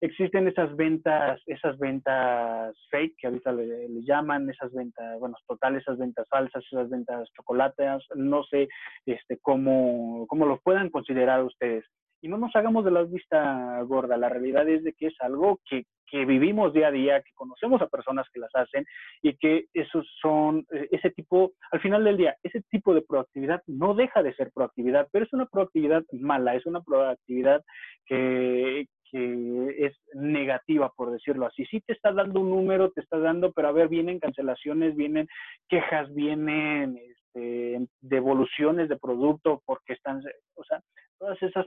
existen 0.00 0.48
esas 0.48 0.74
ventas, 0.74 1.40
esas 1.46 1.78
ventas 1.78 2.76
fake 2.90 3.14
que 3.16 3.28
ahorita 3.28 3.52
le, 3.52 4.02
llaman, 4.02 4.50
esas 4.50 4.72
ventas, 4.72 5.20
bueno, 5.20 5.36
total, 5.46 5.76
esas 5.76 5.96
ventas 5.98 6.26
falsas, 6.28 6.64
esas 6.72 6.90
ventas 6.90 7.28
chocolatas, 7.36 8.02
no 8.16 8.42
sé 8.42 8.66
este, 9.04 9.38
cómo, 9.38 10.26
cómo 10.26 10.46
lo 10.46 10.58
puedan 10.58 10.90
considerar 10.90 11.44
ustedes. 11.44 11.84
Y 12.26 12.28
no 12.28 12.38
nos 12.38 12.56
hagamos 12.56 12.84
de 12.84 12.90
la 12.90 13.04
vista 13.04 13.80
gorda, 13.82 14.16
la 14.16 14.28
realidad 14.28 14.68
es 14.68 14.82
de 14.82 14.94
que 14.94 15.06
es 15.06 15.14
algo 15.20 15.60
que, 15.64 15.84
que 16.08 16.24
vivimos 16.24 16.72
día 16.72 16.88
a 16.88 16.90
día, 16.90 17.22
que 17.22 17.30
conocemos 17.36 17.80
a 17.80 17.86
personas 17.86 18.26
que 18.34 18.40
las 18.40 18.52
hacen 18.52 18.84
y 19.22 19.36
que 19.36 19.66
esos 19.72 20.04
son, 20.20 20.66
eh, 20.72 20.88
ese 20.90 21.10
tipo, 21.10 21.52
al 21.70 21.80
final 21.80 22.02
del 22.02 22.16
día, 22.16 22.34
ese 22.42 22.62
tipo 22.68 22.94
de 22.94 23.02
proactividad 23.02 23.62
no 23.68 23.94
deja 23.94 24.24
de 24.24 24.34
ser 24.34 24.50
proactividad, 24.52 25.06
pero 25.12 25.24
es 25.24 25.32
una 25.32 25.46
proactividad 25.46 26.02
mala, 26.10 26.56
es 26.56 26.66
una 26.66 26.80
proactividad 26.80 27.62
que, 28.06 28.86
que 29.08 29.86
es 29.86 29.96
negativa, 30.14 30.92
por 30.96 31.12
decirlo 31.12 31.46
así. 31.46 31.64
Sí 31.66 31.80
te 31.80 31.92
está 31.92 32.10
dando 32.10 32.40
un 32.40 32.50
número, 32.50 32.90
te 32.90 33.02
está 33.02 33.20
dando, 33.20 33.52
pero 33.52 33.68
a 33.68 33.72
ver, 33.72 33.86
vienen 33.86 34.18
cancelaciones, 34.18 34.96
vienen 34.96 35.28
quejas, 35.68 36.12
vienen 36.12 36.98
este, 37.36 37.86
devoluciones 38.00 38.88
de 38.88 38.96
producto 38.96 39.62
porque 39.66 39.92
están, 39.92 40.22
o 40.54 40.64
sea, 40.64 40.80
todas 41.18 41.40
esas 41.42 41.66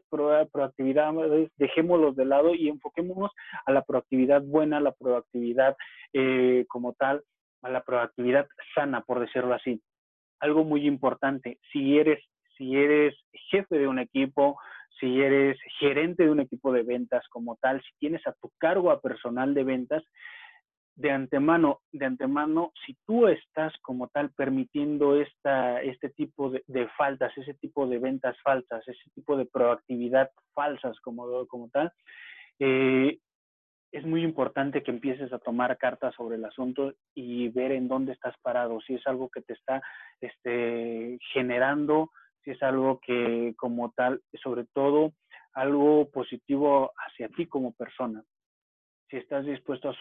proactividades, 0.51 1.51
dejémoslos 1.57 2.15
de 2.15 2.25
lado 2.25 2.55
y 2.55 2.69
enfoquémonos 2.69 3.31
a 3.65 3.71
la 3.71 3.83
proactividad 3.83 4.41
buena, 4.41 4.77
a 4.77 4.81
la 4.81 4.91
proactividad 4.91 5.75
eh, 6.13 6.65
como 6.67 6.93
tal, 6.93 7.23
a 7.61 7.69
la 7.69 7.83
proactividad 7.83 8.47
sana, 8.75 9.01
por 9.01 9.19
decirlo 9.19 9.53
así. 9.53 9.81
Algo 10.39 10.63
muy 10.63 10.87
importante, 10.87 11.59
si 11.71 11.97
eres, 11.97 12.23
si 12.57 12.75
eres 12.75 13.15
jefe 13.51 13.77
de 13.77 13.87
un 13.87 13.99
equipo, 13.99 14.57
si 14.99 15.21
eres 15.21 15.57
gerente 15.79 16.23
de 16.23 16.31
un 16.31 16.39
equipo 16.39 16.71
de 16.71 16.83
ventas 16.83 17.27
como 17.29 17.57
tal, 17.61 17.81
si 17.81 17.89
tienes 17.99 18.25
a 18.27 18.33
tu 18.41 18.51
cargo 18.57 18.91
a 18.91 19.01
personal 19.01 19.53
de 19.53 19.63
ventas, 19.63 20.03
de 20.99 21.11
antemano, 21.11 21.79
de 21.93 22.05
antemano, 22.05 22.73
si 22.85 22.93
tú 23.05 23.27
estás 23.27 23.73
como 23.81 24.09
tal 24.09 24.31
permitiendo 24.31 25.15
esta, 25.15 25.81
este 25.81 26.09
tipo 26.09 26.51
de, 26.51 26.87
faltas, 26.97 27.31
ese 27.37 27.53
tipo 27.53 27.87
de 27.87 27.99
ventas 27.99 28.35
falsas, 28.43 28.85
ese 28.85 29.09
tipo 29.15 29.37
de 29.37 29.45
proactividad 29.45 30.29
falsas 30.53 30.99
como, 30.99 31.47
como 31.47 31.69
tal, 31.69 31.93
eh, 32.59 33.17
es 33.93 34.05
muy 34.05 34.23
importante 34.23 34.83
que 34.83 34.91
empieces 34.91 35.31
a 35.31 35.39
tomar 35.39 35.77
cartas 35.77 36.13
sobre 36.15 36.35
el 36.35 36.43
asunto 36.43 36.93
y 37.15 37.47
ver 37.47 37.71
en 37.71 37.87
dónde 37.87 38.11
estás 38.11 38.35
parado, 38.41 38.81
si 38.81 38.95
es 38.95 39.07
algo 39.07 39.29
que 39.29 39.41
te 39.41 39.53
está 39.53 39.81
este, 40.19 41.17
generando, 41.31 42.11
si 42.43 42.51
es 42.51 42.61
algo 42.61 42.99
que 42.99 43.53
como 43.55 43.91
tal, 43.91 44.21
sobre 44.43 44.65
todo 44.73 45.13
algo 45.53 46.09
positivo 46.11 46.91
hacia 46.97 47.29
ti 47.29 47.45
como 47.45 47.71
persona 47.71 48.21
si 49.09 49.17
estás 49.17 49.45
dispuesto 49.45 49.91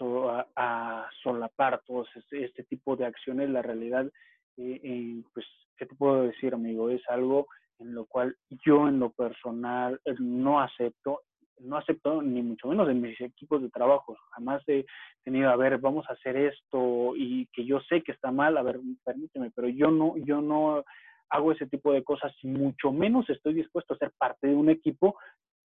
a, 0.57 1.09
solapar 1.23 1.81
todos 1.87 2.09
este, 2.15 2.45
este, 2.45 2.62
tipo 2.65 2.97
de 2.97 3.07
acciones, 3.07 3.49
la 3.49 3.62
realidad, 3.62 4.11
eh, 4.57 5.23
pues, 5.33 5.47
¿qué 5.77 5.87
te 5.87 5.95
puedo 5.95 6.25
decir, 6.25 6.55
amigo? 6.55 6.91
Es 6.91 7.03
algo 7.09 7.47
en 7.79 7.95
lo 7.95 8.07
cual 8.07 8.37
yo 8.65 8.88
en 8.88 8.99
lo 8.99 9.11
personal 9.11 10.00
eh, 10.05 10.15
no 10.19 10.61
acepto, 10.61 11.23
no 11.61 11.77
acepto 11.77 12.23
ni 12.23 12.43
mucho 12.43 12.69
menos 12.69 12.88
en 12.88 13.00
mis 13.00 13.21
equipos 13.21 13.62
de 13.62 13.71
trabajo. 13.71 14.17
Jamás 14.33 14.62
he 14.69 14.85
tenido, 15.25 15.50
a 15.50 15.57
ver, 15.57 15.79
vamos 15.79 16.05
a 16.09 16.12
hacer 16.12 16.37
esto 16.37 17.15
y 17.17 17.47
que 17.53 17.65
yo 17.65 17.81
sé 17.81 18.03
que 18.03 18.12
está 18.12 18.31
mal, 18.31 18.57
a 18.59 18.62
ver, 18.62 18.79
permíteme, 19.05 19.50
pero 19.55 19.69
yo 19.69 19.91
no, 19.91 20.17
yo 20.19 20.41
no 20.41 20.85
hago 21.31 21.53
ese 21.53 21.67
tipo 21.67 21.93
de 21.93 22.03
cosas, 22.03 22.33
mucho 22.43 22.93
menos 22.93 23.29
estoy 23.29 23.55
dispuesto 23.55 23.95
a 23.95 23.99
ser 23.99 24.12
parte 24.19 24.49
de 24.49 24.55
un 24.55 24.71
equipo 24.71 25.17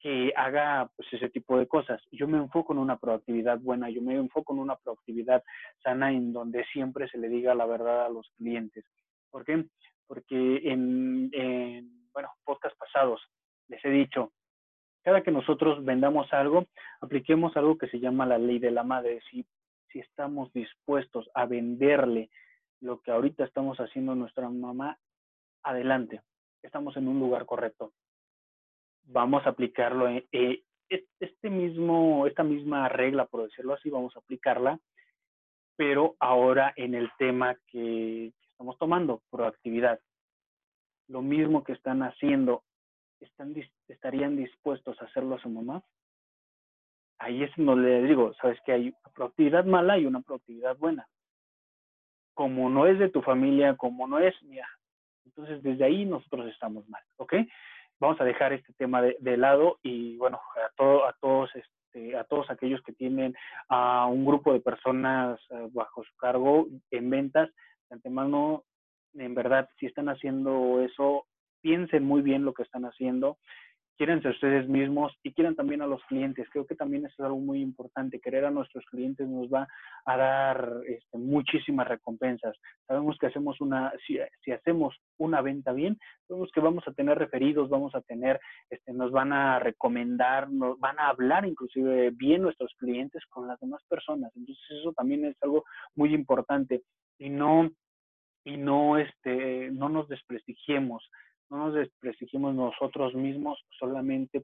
que 0.03 0.33
haga 0.35 0.91
pues 0.97 1.07
ese 1.13 1.29
tipo 1.29 1.57
de 1.57 1.65
cosas. 1.65 2.01
Yo 2.11 2.27
me 2.27 2.37
enfoco 2.37 2.73
en 2.73 2.79
una 2.79 2.97
proactividad 2.97 3.57
buena, 3.59 3.89
yo 3.89 4.01
me 4.01 4.15
enfoco 4.15 4.53
en 4.53 4.59
una 4.59 4.75
proactividad 4.75 5.41
sana 5.81 6.11
en 6.11 6.33
donde 6.33 6.65
siempre 6.73 7.07
se 7.07 7.17
le 7.17 7.29
diga 7.29 7.55
la 7.55 7.65
verdad 7.65 8.05
a 8.05 8.09
los 8.09 8.29
clientes. 8.35 8.83
¿Por 9.31 9.45
qué? 9.45 9.65
Porque 10.05 10.57
en, 10.65 11.29
en 11.31 12.09
bueno, 12.11 12.29
podcast 12.43 12.77
pasados 12.77 13.21
les 13.69 13.83
he 13.85 13.89
dicho, 13.89 14.33
cada 15.03 15.23
que 15.23 15.31
nosotros 15.31 15.85
vendamos 15.85 16.31
algo, 16.33 16.65
apliquemos 16.99 17.55
algo 17.55 17.77
que 17.77 17.87
se 17.87 18.01
llama 18.01 18.25
la 18.25 18.37
ley 18.37 18.59
de 18.59 18.71
la 18.71 18.83
madre. 18.83 19.21
Si, 19.31 19.45
si 19.89 19.99
estamos 19.99 20.51
dispuestos 20.51 21.29
a 21.33 21.45
venderle 21.45 22.29
lo 22.81 22.99
que 22.99 23.11
ahorita 23.11 23.45
estamos 23.45 23.77
haciendo 23.77 24.15
nuestra 24.15 24.49
mamá, 24.49 24.97
adelante, 25.63 26.19
estamos 26.61 26.97
en 26.97 27.07
un 27.07 27.21
lugar 27.21 27.45
correcto 27.45 27.93
vamos 29.05 29.45
a 29.45 29.49
aplicarlo 29.49 30.07
eh, 30.07 30.63
este 31.19 31.49
mismo, 31.49 32.27
esta 32.27 32.43
misma 32.43 32.87
regla, 32.89 33.25
por 33.25 33.43
decirlo 33.43 33.73
así, 33.73 33.89
vamos 33.89 34.15
a 34.15 34.19
aplicarla, 34.19 34.79
pero 35.75 36.15
ahora 36.19 36.73
en 36.75 36.93
el 36.93 37.09
tema 37.17 37.57
que, 37.67 38.31
estamos 38.51 38.77
tomando, 38.77 39.21
proactividad. 39.29 39.99
Lo 41.07 41.21
mismo 41.21 41.63
que 41.63 41.73
están 41.73 42.03
haciendo, 42.03 42.63
están, 43.19 43.53
¿estarían 43.87 44.37
dispuestos 44.37 45.01
a 45.01 45.05
hacerlo 45.05 45.35
a 45.35 45.41
su 45.41 45.49
mamá? 45.49 45.83
Ahí 47.19 47.43
es 47.43 47.51
donde 47.57 48.01
le 48.01 48.07
digo, 48.07 48.33
sabes 48.35 48.59
que 48.65 48.71
hay 48.73 48.87
una 48.89 49.13
proactividad 49.13 49.65
mala 49.65 49.97
y 49.97 50.05
una 50.05 50.21
proactividad 50.21 50.77
buena. 50.77 51.07
Como 52.33 52.69
no 52.69 52.87
es 52.87 52.99
de 52.99 53.09
tu 53.09 53.21
familia, 53.21 53.75
como 53.75 54.07
no 54.07 54.19
es 54.19 54.41
mía, 54.43 54.67
entonces 55.25 55.63
desde 55.63 55.83
ahí 55.83 56.05
nosotros 56.05 56.47
estamos 56.47 56.87
mal, 56.89 57.03
¿ok? 57.17 57.33
Vamos 58.03 58.19
a 58.19 58.25
dejar 58.25 58.51
este 58.51 58.73
tema 58.73 59.01
de, 59.01 59.37
lado 59.37 59.79
y 59.81 60.17
bueno, 60.17 60.41
a, 60.57 60.69
todo, 60.75 61.05
a 61.05 61.13
todos 61.21 61.49
este, 61.55 62.17
a 62.17 62.25
todos 62.25 62.49
aquellos 62.49 62.81
que 62.81 62.91
tienen 62.91 63.33
a 63.69 64.07
un 64.07 64.25
grupo 64.25 64.51
de 64.51 64.59
personas 64.59 65.39
eh, 65.51 65.69
bajo 65.71 66.03
su 66.03 66.13
cargo 66.17 66.67
en 66.91 67.09
ventas, 67.09 67.49
de 67.89 67.95
antemano, 67.95 68.65
en 69.13 69.33
verdad, 69.33 69.69
si 69.79 69.85
están 69.85 70.09
haciendo 70.09 70.81
eso, 70.81 71.27
piensen 71.61 72.03
muy 72.03 72.21
bien 72.21 72.43
lo 72.43 72.53
que 72.53 72.63
están 72.63 72.83
haciendo 72.83 73.37
quieren 73.97 74.21
ser 74.21 74.31
ustedes 74.31 74.67
mismos 74.67 75.13
y 75.23 75.33
quieran 75.33 75.55
también 75.55 75.81
a 75.81 75.87
los 75.87 76.03
clientes. 76.05 76.47
Creo 76.51 76.65
que 76.65 76.75
también 76.75 77.05
es 77.05 77.19
algo 77.19 77.39
muy 77.39 77.61
importante. 77.61 78.19
Querer 78.19 78.45
a 78.45 78.51
nuestros 78.51 78.83
clientes 78.85 79.27
nos 79.27 79.47
va 79.47 79.67
a 80.05 80.17
dar 80.17 80.81
este, 80.87 81.17
muchísimas 81.17 81.87
recompensas. 81.87 82.55
Sabemos 82.87 83.17
que 83.19 83.27
hacemos 83.27 83.61
una, 83.61 83.93
si, 84.05 84.17
si, 84.43 84.51
hacemos 84.51 84.95
una 85.17 85.41
venta 85.41 85.73
bien, 85.73 85.97
sabemos 86.27 86.49
que 86.51 86.59
vamos 86.59 86.83
a 86.87 86.93
tener 86.93 87.17
referidos, 87.17 87.69
vamos 87.69 87.93
a 87.95 88.01
tener, 88.01 88.39
este, 88.69 88.93
nos 88.93 89.11
van 89.11 89.33
a 89.33 89.59
recomendar, 89.59 90.49
nos 90.49 90.79
van 90.79 90.99
a 90.99 91.09
hablar 91.09 91.45
inclusive 91.45 92.11
bien 92.11 92.41
nuestros 92.41 92.73
clientes 92.77 93.23
con 93.29 93.47
las 93.47 93.59
demás 93.59 93.81
personas. 93.87 94.31
Entonces 94.35 94.63
eso 94.79 94.93
también 94.93 95.25
es 95.25 95.35
algo 95.41 95.63
muy 95.95 96.13
importante 96.13 96.81
y 97.17 97.29
no 97.29 97.69
y 98.45 98.57
no 98.57 98.97
este 98.97 99.71
no 99.71 99.87
nos 99.87 100.09
desprestigiemos 100.09 101.09
no 101.49 101.57
nos 101.57 101.73
desprestigiemos 101.75 102.55
nosotros 102.55 103.13
mismos 103.13 103.59
solamente 103.77 104.43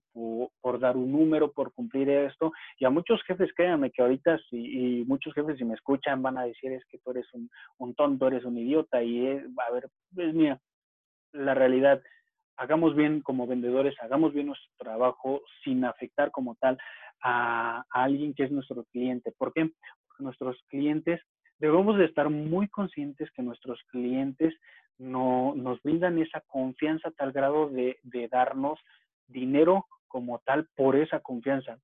por, 0.61 0.79
dar 0.79 0.95
un 0.97 1.11
número, 1.11 1.51
por 1.51 1.73
cumplir 1.73 2.09
esto. 2.09 2.51
Y 2.77 2.85
a 2.85 2.89
muchos 2.89 3.21
jefes, 3.23 3.51
créanme 3.55 3.91
que 3.91 4.01
ahorita, 4.01 4.37
si, 4.49 4.57
y 5.01 5.05
muchos 5.05 5.33
jefes 5.33 5.57
si 5.57 5.65
me 5.65 5.73
escuchan 5.73 6.21
van 6.21 6.37
a 6.37 6.43
decir 6.43 6.71
es 6.71 6.83
que 6.85 6.99
tú 6.99 7.11
eres 7.11 7.27
un, 7.33 7.95
tonto, 7.95 8.27
eres 8.27 8.45
un 8.45 8.57
idiota. 8.57 9.01
Y 9.01 9.25
es, 9.25 9.43
a 9.67 9.73
ver, 9.73 9.89
es 10.17 10.33
mía, 10.33 10.59
la 11.33 11.53
realidad, 11.53 12.01
hagamos 12.57 12.95
bien 12.95 13.21
como 13.21 13.47
vendedores, 13.47 13.95
hagamos 14.01 14.33
bien 14.33 14.47
nuestro 14.47 14.71
trabajo 14.77 15.41
sin 15.63 15.85
afectar 15.85 16.31
como 16.31 16.55
tal 16.55 16.77
a, 17.23 17.83
a 17.89 18.03
alguien 18.03 18.33
que 18.33 18.43
es 18.43 18.51
nuestro 18.51 18.83
cliente. 18.91 19.33
¿Por 19.37 19.53
qué? 19.53 19.65
Porque 20.07 20.23
nuestros 20.23 20.61
clientes 20.67 21.21
debemos 21.59 21.97
de 21.97 22.05
estar 22.05 22.29
muy 22.29 22.67
conscientes 22.69 23.29
que 23.31 23.43
nuestros 23.43 23.81
clientes 23.89 24.55
no, 24.99 25.53
nos 25.55 25.81
brindan 25.81 26.19
esa 26.19 26.41
confianza 26.41 27.09
a 27.09 27.11
tal 27.11 27.31
grado 27.31 27.69
de, 27.69 27.97
darnos 28.29 28.79
dinero 29.27 29.85
como 30.07 30.39
tal 30.39 30.67
por 30.75 30.95
esa 30.95 31.21
confianza. 31.21 31.79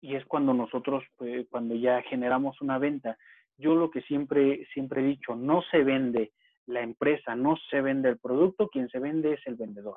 Y 0.00 0.14
es 0.14 0.24
cuando 0.26 0.52
nosotros, 0.54 1.02
pues, 1.16 1.46
cuando 1.50 1.74
ya 1.74 2.02
generamos 2.02 2.60
una 2.60 2.78
venta. 2.78 3.16
Yo 3.56 3.74
lo 3.74 3.90
que 3.90 4.02
siempre, 4.02 4.66
siempre 4.74 5.00
he 5.00 5.06
dicho, 5.06 5.34
no 5.34 5.62
se 5.70 5.82
vende 5.82 6.32
la 6.66 6.82
empresa, 6.82 7.34
no 7.34 7.56
se 7.70 7.80
vende 7.80 8.10
el 8.10 8.18
producto, 8.18 8.68
quien 8.68 8.88
se 8.90 8.98
vende 8.98 9.32
es 9.34 9.46
el 9.46 9.56
vendedor. 9.56 9.96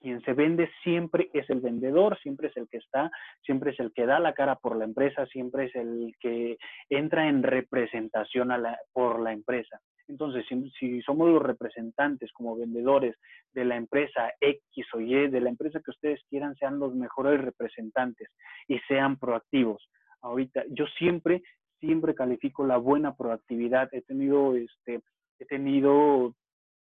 quien 0.00 0.20
se 0.22 0.32
vende 0.32 0.68
siempre 0.82 1.30
es 1.32 1.48
el 1.48 1.60
vendedor, 1.60 2.18
siempre 2.22 2.48
es 2.48 2.56
el 2.56 2.68
que 2.68 2.78
está, 2.78 3.08
siempre 3.44 3.70
es 3.70 3.78
el 3.78 3.92
que 3.92 4.04
da 4.04 4.18
la 4.18 4.32
cara 4.32 4.56
por 4.56 4.76
la 4.76 4.84
empresa, 4.84 5.26
siempre 5.26 5.66
es 5.66 5.74
el 5.76 6.16
que 6.18 6.58
entra 6.90 7.28
en 7.28 7.44
representación 7.44 8.50
por 8.92 9.20
la 9.20 9.32
empresa. 9.32 9.80
Entonces, 10.08 10.44
si, 10.78 11.02
somos 11.02 11.28
los 11.28 11.42
representantes 11.42 12.32
como 12.32 12.56
vendedores 12.56 13.16
de 13.52 13.64
la 13.64 13.76
empresa 13.76 14.32
X 14.40 14.86
o 14.94 15.00
Y, 15.00 15.28
de 15.28 15.40
la 15.40 15.50
empresa 15.50 15.80
que 15.80 15.90
ustedes 15.90 16.20
quieran, 16.28 16.54
sean 16.56 16.78
los 16.78 16.94
mejores 16.94 17.40
representantes 17.40 18.28
y 18.68 18.78
sean 18.88 19.18
proactivos. 19.18 19.88
Ahorita, 20.20 20.64
yo 20.70 20.86
siempre, 20.98 21.42
siempre 21.80 22.14
califico 22.14 22.66
la 22.66 22.76
buena 22.76 23.14
proactividad. 23.14 23.88
He 23.92 24.02
tenido, 24.02 24.54
este, 24.56 25.00
he 25.38 25.44
tenido 25.46 26.34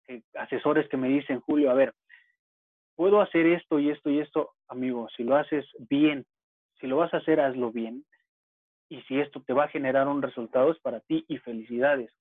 eh, 0.09 0.23
asesores 0.35 0.89
que 0.89 0.97
me 0.97 1.09
dicen, 1.09 1.41
Julio, 1.41 1.71
a 1.71 1.75
ver, 1.75 1.93
puedo 2.97 3.21
hacer 3.21 3.47
esto 3.47 3.79
y 3.79 3.91
esto 3.91 4.11
y 4.11 4.21
esto, 4.21 4.51
amigo, 4.69 5.09
si 5.17 5.25
lo 5.25 5.37
haces 5.37 5.67
bien, 5.89 6.25
si 6.81 6.87
lo 6.87 6.97
vas 6.97 7.15
a 7.15 7.19
hacer, 7.19 7.41
hazlo 7.41 7.71
bien. 7.71 8.05
Y 8.89 9.01
si 9.03 9.19
esto 9.21 9.43
te 9.47 9.55
va 9.55 9.65
a 9.65 9.69
generar 9.69 10.07
un 10.09 10.21
resultado, 10.21 10.71
es 10.71 10.79
para 10.81 11.01
ti 11.01 11.25
y 11.29 11.39
felicidades. 11.39 12.13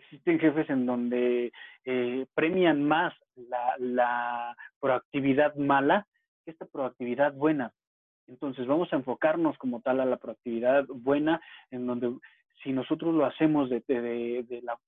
Existen 0.00 0.38
jefes 0.38 0.68
en 0.70 0.86
donde 0.86 1.52
eh, 1.84 2.26
premian 2.34 2.82
más 2.82 3.12
la, 3.36 3.74
la 3.78 4.56
proactividad 4.80 5.54
mala 5.56 6.06
que 6.44 6.52
esta 6.52 6.64
proactividad 6.64 7.34
buena. 7.34 7.72
Entonces 8.26 8.66
vamos 8.66 8.90
a 8.92 8.96
enfocarnos 8.96 9.58
como 9.58 9.80
tal 9.80 10.00
a 10.00 10.06
la 10.06 10.16
proactividad 10.16 10.86
buena, 10.88 11.40
en 11.70 11.86
donde 11.86 12.16
si 12.62 12.72
nosotros 12.72 13.14
lo 13.14 13.26
hacemos 13.26 13.68
de, 13.68 13.82
de, 13.86 14.44
de 14.48 14.62
la 14.62 14.78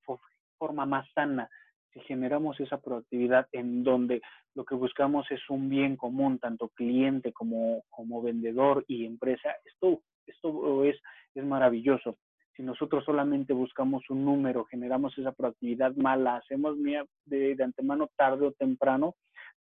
forma 0.59 0.87
más 0.87 1.07
sana, 1.13 1.49
si 1.93 2.01
generamos 2.01 2.59
esa 2.61 2.81
proactividad 2.81 3.47
en 3.53 3.85
donde 3.85 4.23
lo 4.55 4.65
que 4.65 4.75
buscamos 4.75 5.31
es 5.31 5.41
un 5.51 5.69
bien 5.69 5.97
común, 5.97 6.39
tanto 6.39 6.69
cliente 6.71 7.33
como, 7.33 7.85
como 7.91 8.23
vendedor 8.23 8.85
y 8.89 9.05
empresa, 9.05 9.51
esto, 9.65 10.01
esto 10.27 10.85
es, 10.85 10.97
es 11.35 11.45
maravilloso. 11.45 12.17
Si 12.57 12.63
nosotros 12.63 13.05
solamente 13.05 13.53
buscamos 13.53 14.09
un 14.11 14.25
número, 14.25 14.65
generamos 14.65 15.17
esa 15.17 15.33
proactividad 15.33 15.95
mala, 15.97 16.37
hacemos 16.37 16.77
de, 16.83 17.55
de 17.55 17.65
antemano 17.65 18.09
tarde 18.17 18.47
o 18.47 18.53
temprano, 18.53 19.15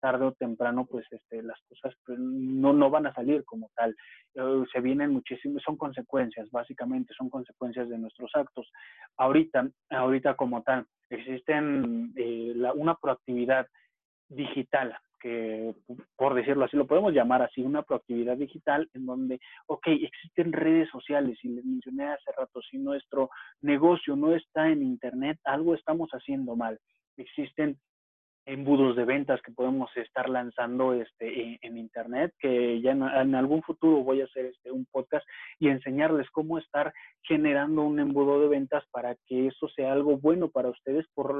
tarde 0.00 0.26
o 0.26 0.32
temprano, 0.32 0.86
pues 0.86 1.06
este, 1.10 1.42
las 1.42 1.58
cosas 1.68 1.94
pues, 2.04 2.18
no, 2.18 2.72
no 2.72 2.90
van 2.90 3.06
a 3.06 3.14
salir 3.14 3.44
como 3.44 3.70
tal. 3.74 3.94
Eh, 4.34 4.64
se 4.72 4.80
vienen 4.80 5.12
muchísimas, 5.12 5.62
son 5.62 5.76
consecuencias, 5.76 6.50
básicamente, 6.50 7.14
son 7.14 7.28
consecuencias 7.30 7.88
de 7.88 7.98
nuestros 7.98 8.30
actos. 8.34 8.70
Ahorita, 9.16 9.68
ahorita 9.90 10.34
como 10.34 10.62
tal, 10.62 10.86
existen 11.10 12.12
eh, 12.16 12.54
una 12.74 12.94
proactividad 12.94 13.66
digital, 14.28 14.96
que 15.20 15.74
por 16.16 16.34
decirlo 16.34 16.64
así, 16.64 16.76
lo 16.76 16.86
podemos 16.86 17.12
llamar 17.12 17.42
así, 17.42 17.62
una 17.62 17.82
proactividad 17.82 18.36
digital 18.36 18.88
en 18.94 19.06
donde, 19.06 19.40
ok, 19.66 19.86
existen 19.88 20.52
redes 20.52 20.88
sociales, 20.90 21.38
y 21.42 21.48
les 21.48 21.64
mencioné 21.64 22.08
hace 22.08 22.32
rato, 22.36 22.60
si 22.62 22.78
nuestro 22.78 23.30
negocio 23.60 24.16
no 24.16 24.34
está 24.34 24.68
en 24.68 24.82
Internet, 24.82 25.38
algo 25.44 25.74
estamos 25.74 26.10
haciendo 26.10 26.56
mal. 26.56 26.78
Existen 27.16 27.78
embudos 28.48 28.96
de 28.96 29.04
ventas 29.04 29.42
que 29.42 29.52
podemos 29.52 29.94
estar 29.96 30.28
lanzando 30.28 30.94
este, 30.94 31.58
en, 31.60 31.76
internet, 31.76 32.32
que 32.40 32.80
ya 32.80 32.92
en, 32.92 33.34
algún 33.34 33.62
futuro 33.62 34.02
voy 34.02 34.22
a 34.22 34.24
hacer 34.24 34.46
este, 34.46 34.70
un 34.70 34.86
podcast 34.86 35.26
y 35.58 35.68
enseñarles 35.68 36.30
cómo 36.30 36.56
estar 36.56 36.94
generando 37.22 37.82
un 37.82 38.00
embudo 38.00 38.40
de 38.40 38.48
ventas 38.48 38.84
para 38.90 39.16
que 39.26 39.48
eso 39.48 39.68
sea 39.68 39.92
algo 39.92 40.16
bueno 40.16 40.48
para 40.48 40.70
ustedes 40.70 41.06
por 41.14 41.30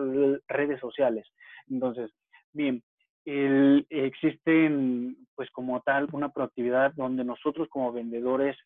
redes 0.48 0.80
sociales. 0.80 1.26
Entonces, 1.70 2.10
bien, 2.52 2.82
el, 3.28 3.86
existen 3.90 5.16
pues 5.34 5.50
como 5.50 5.80
tal 5.82 6.08
una 6.12 6.30
proactividad 6.30 6.94
donde 6.94 7.24
nosotros 7.24 7.68
como 7.68 7.92
vendedores 7.92 8.56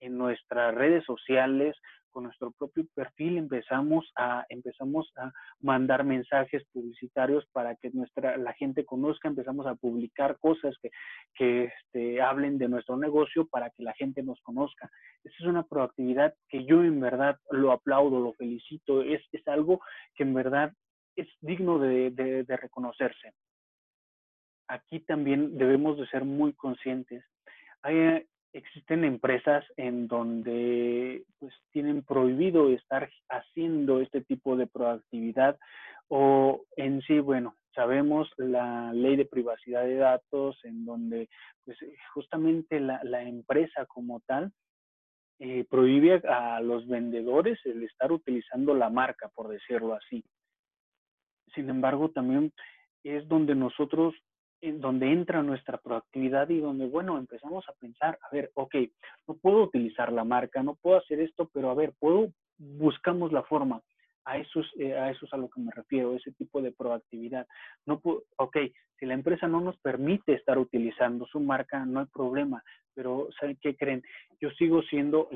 en 0.00 0.16
nuestras 0.16 0.72
redes 0.74 1.04
sociales 1.04 1.76
con 2.12 2.24
nuestro 2.24 2.52
propio 2.52 2.84
perfil 2.94 3.38
empezamos 3.38 4.12
a 4.16 4.44
empezamos 4.48 5.10
a 5.16 5.32
mandar 5.60 6.04
mensajes 6.04 6.62
publicitarios 6.72 7.44
para 7.52 7.74
que 7.74 7.90
nuestra 7.90 8.36
la 8.36 8.52
gente 8.52 8.84
conozca 8.84 9.26
empezamos 9.26 9.66
a 9.66 9.74
publicar 9.74 10.38
cosas 10.38 10.76
que, 10.80 10.90
que 11.34 11.64
este, 11.64 12.22
hablen 12.22 12.58
de 12.58 12.68
nuestro 12.68 12.96
negocio 12.96 13.48
para 13.48 13.70
que 13.70 13.82
la 13.82 13.94
gente 13.94 14.22
nos 14.22 14.40
conozca. 14.42 14.88
Esa 15.24 15.36
es 15.40 15.46
una 15.46 15.64
proactividad 15.64 16.32
que 16.48 16.64
yo 16.64 16.84
en 16.84 17.00
verdad 17.00 17.38
lo 17.50 17.72
aplaudo 17.72 18.20
lo 18.20 18.34
felicito. 18.34 19.02
Es, 19.02 19.22
es 19.32 19.48
algo 19.48 19.80
que 20.14 20.22
en 20.22 20.34
verdad 20.34 20.72
es 21.16 21.28
digno 21.40 21.78
de, 21.78 22.44
reconocerse 22.48 23.32
aquí 24.72 25.00
también 25.00 25.58
debemos 25.58 25.98
de 25.98 26.06
ser 26.08 26.24
muy 26.24 26.52
conscientes 26.54 27.24
hay, 27.82 28.26
existen 28.52 29.04
empresas 29.04 29.64
en 29.76 30.06
donde 30.08 31.24
pues 31.38 31.54
tienen 31.72 32.02
prohibido 32.02 32.70
estar 32.70 33.10
haciendo 33.28 34.00
este 34.00 34.20
tipo 34.20 34.56
de 34.56 34.66
proactividad 34.66 35.58
o 36.08 36.62
en 36.76 37.00
sí, 37.02 37.18
bueno, 37.20 37.56
sabemos 37.74 38.30
la 38.36 38.92
ley 38.92 39.16
de 39.16 39.24
privacidad 39.24 39.84
de 39.84 39.96
datos 39.96 40.58
en 40.64 40.84
donde 40.84 41.28
pues 41.64 41.78
justamente 42.12 42.80
la, 42.80 43.00
la 43.04 43.22
empresa 43.22 43.86
como 43.86 44.20
tal 44.20 44.52
eh, 45.38 45.64
prohíbe 45.68 46.22
a 46.28 46.60
los 46.60 46.86
vendedores 46.86 47.58
el 47.64 47.82
estar 47.82 48.12
utilizando 48.12 48.74
la 48.74 48.90
marca, 48.90 49.30
por 49.34 49.48
decirlo 49.48 49.94
así. 49.94 50.22
Sin 51.54 51.68
embargo, 51.70 52.10
también 52.10 52.52
es 53.02 53.26
donde 53.26 53.54
nosotros 53.54 54.14
en 54.62 54.80
donde 54.80 55.12
entra 55.12 55.42
nuestra 55.42 55.76
proactividad 55.76 56.48
y 56.48 56.60
donde, 56.60 56.86
bueno, 56.86 57.18
empezamos 57.18 57.68
a 57.68 57.72
pensar, 57.72 58.16
a 58.22 58.34
ver, 58.34 58.52
ok, 58.54 58.76
no 59.26 59.34
puedo 59.34 59.64
utilizar 59.64 60.12
la 60.12 60.24
marca, 60.24 60.62
no 60.62 60.76
puedo 60.76 60.98
hacer 60.98 61.20
esto, 61.20 61.50
pero 61.52 61.70
a 61.70 61.74
ver, 61.74 61.92
puedo, 61.98 62.32
buscamos 62.56 63.32
la 63.32 63.42
forma. 63.42 63.82
A 64.24 64.38
eso, 64.38 64.60
es, 64.60 64.66
eh, 64.78 64.96
a 64.96 65.10
eso 65.10 65.26
es 65.26 65.32
a 65.32 65.36
lo 65.36 65.50
que 65.50 65.60
me 65.60 65.72
refiero, 65.72 66.14
ese 66.14 66.30
tipo 66.30 66.62
de 66.62 66.70
proactividad. 66.70 67.44
No 67.86 67.98
puedo, 67.98 68.22
ok, 68.36 68.56
si 69.00 69.04
la 69.04 69.14
empresa 69.14 69.48
no 69.48 69.60
nos 69.60 69.76
permite 69.78 70.34
estar 70.34 70.56
utilizando 70.58 71.26
su 71.26 71.40
marca, 71.40 71.84
no 71.84 71.98
hay 71.98 72.06
problema, 72.06 72.62
pero 72.94 73.28
¿saben 73.40 73.58
qué 73.60 73.76
creen? 73.76 74.04
Yo 74.40 74.50
sigo 74.50 74.80
siendo 74.82 75.28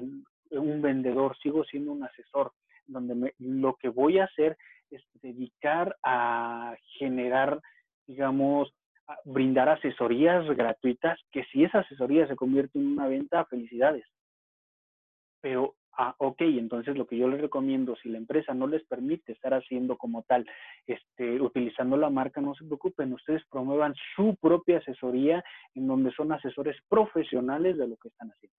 un 0.51 0.83
vendedor, 0.83 1.37
sigo 1.39 1.65
siendo 1.65 1.91
un 1.91 2.05
asesor, 2.05 2.53
donde 2.87 3.35
lo 3.41 3.75
que 3.75 3.89
voy 3.89 4.21
a 4.21 4.25
hacer 4.27 4.57
es 4.89 5.03
dedicar 5.21 5.97
a 6.05 6.77
generar, 6.97 7.61
digamos, 8.07 8.73
brindar 9.25 9.69
asesorías 9.69 10.47
gratuitas, 10.57 11.19
que 11.31 11.45
si 11.45 11.64
esa 11.64 11.81
asesoría 11.81 12.27
se 12.27 12.37
convierte 12.37 12.79
en 12.79 12.87
una 12.88 13.09
venta, 13.09 13.45
felicidades. 13.47 14.05
Pero, 15.40 15.75
ah, 15.97 16.14
ok, 16.19 16.40
entonces 16.40 16.97
lo 16.97 17.07
que 17.07 17.16
yo 17.16 17.29
les 17.29 17.40
recomiendo, 17.40 17.95
si 17.97 18.09
la 18.09 18.19
empresa 18.19 18.53
no 18.55 18.66
les 18.66 18.85
permite 18.87 19.33
estar 19.33 19.55
haciendo 19.55 19.97
como 19.97 20.23
tal, 20.25 20.47
este, 20.87 21.40
utilizando 21.40 21.97
la 21.97 22.11
marca, 22.11 22.40
no 22.40 22.55
se 22.55 22.64
preocupen, 22.64 23.12
ustedes 23.12 23.42
promuevan 23.51 23.95
su 24.14 24.37
propia 24.40 24.79
asesoría 24.79 25.45
en 25.75 25.87
donde 25.87 26.11
son 26.12 26.33
asesores 26.33 26.77
profesionales 26.88 27.79
de 27.79 27.88
lo 27.88 27.97
que 27.97 28.09
están 28.09 28.31
haciendo 28.31 28.57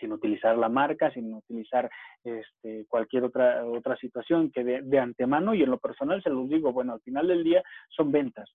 sin 0.00 0.10
utilizar 0.12 0.58
la 0.58 0.68
marca, 0.68 1.10
sin 1.12 1.32
utilizar 1.32 1.88
este, 2.24 2.84
cualquier 2.88 3.22
otra, 3.24 3.64
otra 3.64 3.96
situación 3.96 4.50
que 4.50 4.64
de, 4.64 4.82
de, 4.82 4.98
antemano 4.98 5.54
y 5.54 5.62
en 5.62 5.70
lo 5.70 5.78
personal 5.78 6.20
se 6.20 6.30
los 6.30 6.48
digo, 6.48 6.72
bueno, 6.72 6.94
al 6.94 7.00
final 7.00 7.28
del 7.28 7.44
día 7.44 7.62
son 7.88 8.10
ventas 8.10 8.50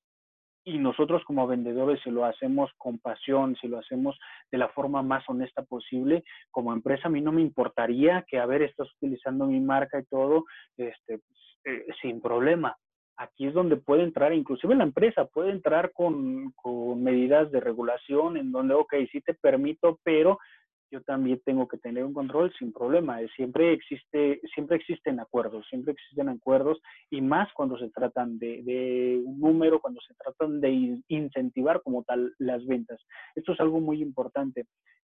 y 0.69 0.77
nosotros 0.77 1.23
como 1.25 1.47
vendedores, 1.47 1.99
si 2.03 2.11
lo 2.11 2.25
hacemos 2.25 2.71
con 2.77 2.99
pasión, 2.99 3.55
si 3.59 3.67
lo 3.67 3.79
hacemos 3.79 4.17
de 4.51 4.57
la 4.57 4.69
forma 4.69 5.01
más 5.01 5.27
honesta 5.27 5.63
posible, 5.63 6.23
como 6.51 6.73
empresa 6.73 7.07
a 7.07 7.11
mí 7.11 7.21
no 7.21 7.31
me 7.31 7.41
importaría 7.41 8.23
que, 8.27 8.39
a 8.39 8.45
ver, 8.45 8.61
estás 8.61 8.87
utilizando 8.95 9.45
mi 9.45 9.59
marca 9.59 9.99
y 9.99 10.05
todo, 10.05 10.45
este, 10.77 11.21
eh, 11.65 11.85
sin 12.01 12.21
problema. 12.21 12.77
Aquí 13.17 13.47
es 13.47 13.53
donde 13.53 13.75
puede 13.75 14.03
entrar, 14.03 14.33
inclusive 14.33 14.75
la 14.75 14.85
empresa 14.85 15.25
puede 15.25 15.51
entrar 15.51 15.91
con, 15.91 16.51
con 16.53 17.03
medidas 17.03 17.51
de 17.51 17.59
regulación 17.59 18.37
en 18.37 18.51
donde, 18.51 18.75
ok, 18.75 18.93
sí 19.11 19.19
te 19.21 19.33
permito, 19.33 19.99
pero 20.03 20.39
yo 20.91 21.01
también 21.01 21.41
tengo 21.45 21.67
que 21.67 21.77
tener 21.77 22.03
un 22.03 22.13
control 22.13 22.51
sin 22.57 22.73
problema. 22.73 23.19
Siempre 23.35 23.73
existe, 23.73 24.41
siempre 24.53 24.77
existen 24.77 25.19
acuerdos, 25.19 25.65
siempre 25.69 25.93
existen 25.93 26.29
acuerdos 26.29 26.79
y 27.09 27.21
más 27.21 27.51
cuando 27.53 27.77
se 27.77 27.89
tratan 27.89 28.39
de, 28.39 28.63
de, 28.63 29.21
un 29.23 29.39
número, 29.39 29.79
cuando 29.79 30.01
se 30.01 30.13
tratan 30.15 30.59
de 30.59 31.01
incentivar 31.07 31.81
como 31.81 32.03
tal 32.03 32.33
las 32.39 32.65
ventas. 32.65 32.99
Esto 33.35 33.53
es 33.53 33.59
algo 33.59 33.79
muy 33.79 34.01
importante, 34.01 34.65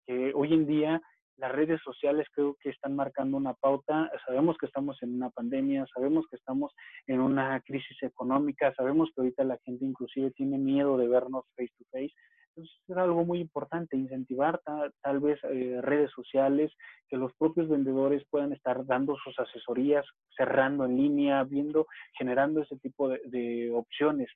que 0.06 0.32
hoy 0.36 0.54
en 0.54 0.68
día 0.68 1.02
las 1.40 1.54
redes 1.54 1.80
sociales 1.84 2.28
creo 2.34 2.58
que 2.62 2.70
están 2.70 2.96
marcando 2.96 3.38
una 3.38 3.54
pauta. 3.54 4.12
Sabemos 4.26 4.58
que 4.58 4.66
estamos 4.66 5.02
en 5.02 5.16
una 5.16 5.30
pandemia, 5.30 5.86
sabemos 5.94 6.26
que 6.30 6.36
estamos 6.36 6.74
en 7.08 7.22
una 7.22 7.62
crisis 7.62 7.98
económica, 8.04 8.74
sabemos 8.76 9.10
que 9.16 9.22
ahorita 9.22 9.44
la 9.46 9.58
gente 9.64 9.86
inclusive 9.86 10.32
tiene 10.32 10.58
miedo 10.58 10.98
de 10.98 11.08
vernos 11.08 11.46
face 11.56 11.72
to 11.78 11.86
face. 11.92 12.14
Entonces 12.60 12.82
es 12.90 12.98
algo 12.98 13.26
muy 13.26 13.40
importante, 13.40 13.96
incentivar 13.96 14.62
tal, 15.02 15.20
vez 15.20 15.40
eh, 15.44 15.80
redes 15.82 16.12
sociales, 16.12 16.72
que 17.08 17.18
los 17.18 17.34
propios 17.36 17.70
vendedores 17.70 18.24
puedan 18.30 18.52
estar 18.54 18.86
dando 18.86 19.16
sus 19.24 19.38
asesorías, 19.40 20.06
cerrando 20.36 20.86
en 20.86 20.98
línea, 20.98 21.44
viendo, 21.44 21.88
generando 22.18 22.62
ese 22.62 22.78
tipo 22.78 23.08
de, 23.10 23.22
de 23.26 23.72
opciones 23.72 24.30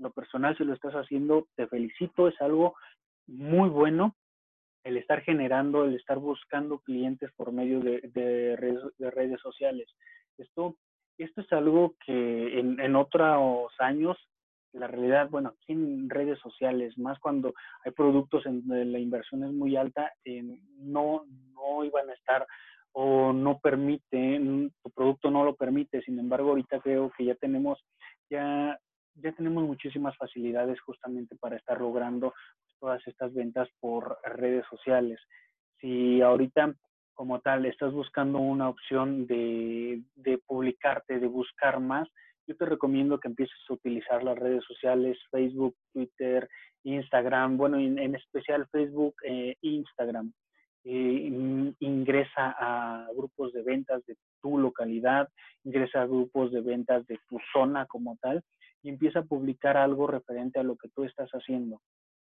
lo 0.00 0.10
personal, 0.10 0.56
si 0.56 0.64
lo 0.64 0.74
estás 0.74 0.94
haciendo, 0.94 1.46
te 1.56 1.66
felicito, 1.66 2.26
es 2.28 2.40
algo 2.40 2.74
muy 3.26 3.68
bueno 3.68 4.16
el 4.82 4.96
estar 4.96 5.20
generando, 5.20 5.84
el 5.84 5.94
estar 5.94 6.18
buscando 6.18 6.78
clientes 6.78 7.30
por 7.36 7.52
medio 7.52 7.80
de, 7.80 8.00
de, 8.14 8.56
redes, 9.10 9.40
sociales. 9.40 9.86
Esto, 10.38 10.76
esto 11.18 11.42
es 11.42 11.52
algo 11.52 11.94
que 12.04 12.58
en, 12.58 12.80
en 12.80 12.96
otros 12.96 13.70
años, 13.78 14.16
la 14.72 14.86
realidad, 14.86 15.28
bueno, 15.30 15.54
sin 15.66 16.08
redes 16.08 16.38
sociales, 16.38 16.96
más 16.98 17.18
cuando 17.18 17.54
hay 17.84 17.92
productos 17.92 18.46
en 18.46 18.66
donde 18.66 18.84
la 18.84 18.98
inversión 18.98 19.44
es 19.44 19.52
muy 19.52 19.76
alta, 19.76 20.12
eh, 20.24 20.42
no, 20.78 21.24
no 21.54 21.84
iban 21.84 22.08
a 22.08 22.14
estar 22.14 22.46
o 22.92 23.32
no 23.32 23.58
permite, 23.58 24.40
tu 24.82 24.90
producto 24.90 25.30
no 25.30 25.44
lo 25.44 25.54
permite. 25.54 26.02
Sin 26.02 26.18
embargo, 26.18 26.50
ahorita 26.50 26.80
creo 26.80 27.10
que 27.16 27.24
ya 27.24 27.34
tenemos, 27.36 27.78
ya, 28.28 28.78
ya 29.14 29.32
tenemos 29.32 29.64
muchísimas 29.64 30.16
facilidades 30.16 30.80
justamente 30.80 31.36
para 31.36 31.56
estar 31.56 31.80
logrando 31.80 32.32
todas 32.80 33.06
estas 33.06 33.32
ventas 33.34 33.68
por 33.80 34.18
redes 34.24 34.64
sociales. 34.68 35.20
Si 35.80 36.20
ahorita 36.20 36.74
como 37.14 37.40
tal 37.40 37.66
estás 37.66 37.92
buscando 37.92 38.38
una 38.38 38.68
opción 38.68 39.26
de, 39.26 40.02
de 40.14 40.38
publicarte, 40.38 41.18
de 41.18 41.26
buscar 41.26 41.78
más, 41.78 42.08
yo 42.50 42.56
te 42.56 42.64
recomiendo 42.66 43.20
que 43.20 43.28
empieces 43.28 43.60
a 43.68 43.74
utilizar 43.74 44.24
las 44.24 44.36
redes 44.36 44.64
sociales, 44.64 45.16
Facebook, 45.30 45.76
Twitter, 45.92 46.48
Instagram, 46.82 47.56
bueno, 47.56 47.78
en, 47.78 48.12
especial 48.16 48.66
Facebook 48.72 49.14
e 49.22 49.54
Instagram. 49.60 50.32
Eh, 50.82 51.30
ingresa 51.78 52.56
a 52.58 53.06
grupos 53.14 53.52
de 53.52 53.62
ventas 53.62 54.04
de 54.06 54.16
tu 54.42 54.58
localidad, 54.58 55.28
ingresa 55.62 56.02
a 56.02 56.06
grupos 56.06 56.50
de 56.50 56.60
ventas 56.60 57.06
de 57.06 57.20
tu 57.28 57.38
zona 57.52 57.86
como 57.86 58.16
tal 58.20 58.42
y 58.82 58.88
empieza 58.88 59.20
a 59.20 59.24
publicar 59.24 59.76
algo 59.76 60.08
referente 60.08 60.58
a 60.58 60.64
lo 60.64 60.74
que 60.74 60.88
tú 60.88 61.04
estás 61.04 61.30
haciendo. 61.30 61.80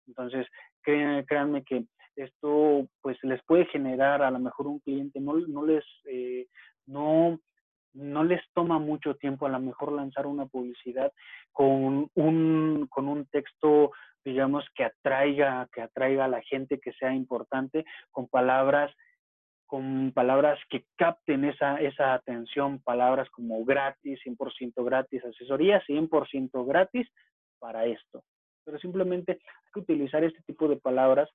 Entonces, 0.07 0.45
créanme 0.81 1.63
que 1.63 1.85
esto 2.17 2.85
pues 3.01 3.17
les 3.23 3.41
puede 3.45 3.65
generar 3.67 4.21
a 4.21 4.31
lo 4.31 4.39
mejor 4.39 4.67
un 4.67 4.79
cliente, 4.79 5.21
no, 5.21 5.37
no 5.37 5.65
les, 5.65 5.85
eh, 6.03 6.47
no, 6.85 7.39
no 7.97 8.23
les 8.23 8.41
toma 8.53 8.79
mucho 8.79 9.15
tiempo 9.15 9.45
a 9.45 9.49
lo 9.49 9.59
mejor 9.59 9.91
lanzar 9.91 10.27
una 10.27 10.45
publicidad 10.45 11.11
con 11.51 12.09
un, 12.13 12.87
con 12.89 13.07
un 13.07 13.25
texto 13.25 13.91
digamos 14.23 14.65
que 14.75 14.83
atraiga, 14.83 15.69
que 15.73 15.81
atraiga 15.81 16.25
a 16.25 16.27
la 16.27 16.41
gente, 16.41 16.79
que 16.79 16.91
sea 16.93 17.13
importante, 17.13 17.85
con 18.11 18.27
palabras 18.27 18.93
con 19.65 20.13
palabras 20.13 20.57
que 20.69 20.85
capten 20.95 21.43
esa, 21.43 21.75
esa 21.81 22.13
atención, 22.13 22.79
palabras 22.79 23.29
como 23.29 23.65
gratis, 23.65 24.17
100% 24.25 24.83
gratis, 24.85 25.25
asesoría 25.25 25.83
100% 25.85 26.65
gratis 26.65 27.05
para 27.59 27.85
esto. 27.85 28.23
Pero 28.63 28.79
simplemente 28.79 29.33
hay 29.33 29.71
que 29.73 29.79
utilizar 29.81 30.23
este 30.23 30.41
tipo 30.43 30.69
de 30.69 30.77
palabras 30.77 31.29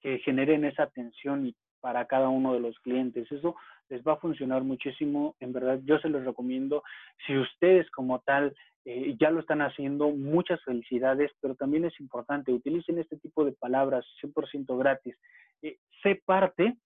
que 0.00 0.20
generen 0.20 0.64
esa 0.64 0.84
atención 0.84 1.46
y 1.46 1.54
para 1.80 2.06
cada 2.06 2.28
uno 2.28 2.52
de 2.54 2.60
los 2.60 2.78
clientes. 2.80 3.30
Eso 3.30 3.56
les 3.88 4.02
va 4.02 4.14
a 4.14 4.20
funcionar 4.20 4.62
muchísimo. 4.62 5.36
En 5.40 5.52
verdad, 5.52 5.80
yo 5.84 5.98
se 5.98 6.08
los 6.08 6.24
recomiendo. 6.24 6.82
Si 7.26 7.36
ustedes 7.36 7.90
como 7.90 8.20
tal 8.20 8.54
eh, 8.84 9.14
ya 9.20 9.30
lo 9.30 9.40
están 9.40 9.60
haciendo, 9.60 10.10
muchas 10.10 10.62
felicidades, 10.64 11.30
pero 11.40 11.54
también 11.54 11.84
es 11.84 12.00
importante, 12.00 12.52
utilicen 12.52 12.98
este 12.98 13.18
tipo 13.18 13.44
de 13.44 13.52
palabras 13.52 14.06
100% 14.22 14.78
gratis. 14.78 15.16
Eh, 15.62 15.78
sé 16.02 16.20
parte, 16.24 16.76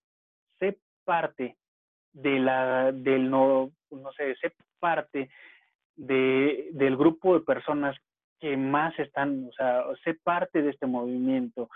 sé 0.59 0.77
parte 1.05 1.55
de 2.11 2.39
la, 2.39 2.91
del 2.91 3.29
no, 3.29 3.71
no 3.91 4.11
sé, 4.13 4.35
sé 4.41 4.53
parte 4.79 5.29
de, 5.95 6.69
del 6.73 6.97
grupo 6.97 7.33
de 7.33 7.45
personas 7.45 7.95
que 8.41 8.57
más 8.57 8.97
están, 8.99 9.47
o 9.47 9.51
sea, 9.53 9.85
sé 10.03 10.15
parte 10.15 10.61
de 10.61 10.71
este 10.71 10.87
movimiento. 10.87 11.69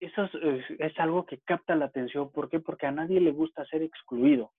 Eso 0.00 0.30
es, 0.78 0.98
algo 0.98 1.26
que 1.26 1.38
capta 1.38 1.74
la 1.76 1.86
atención. 1.86 2.32
¿Por 2.32 2.48
qué? 2.48 2.58
Porque 2.58 2.86
a 2.86 2.92
nadie 2.92 3.20
le 3.20 3.32
gusta 3.32 3.66
ser 3.66 3.82
excluido. 3.82 4.52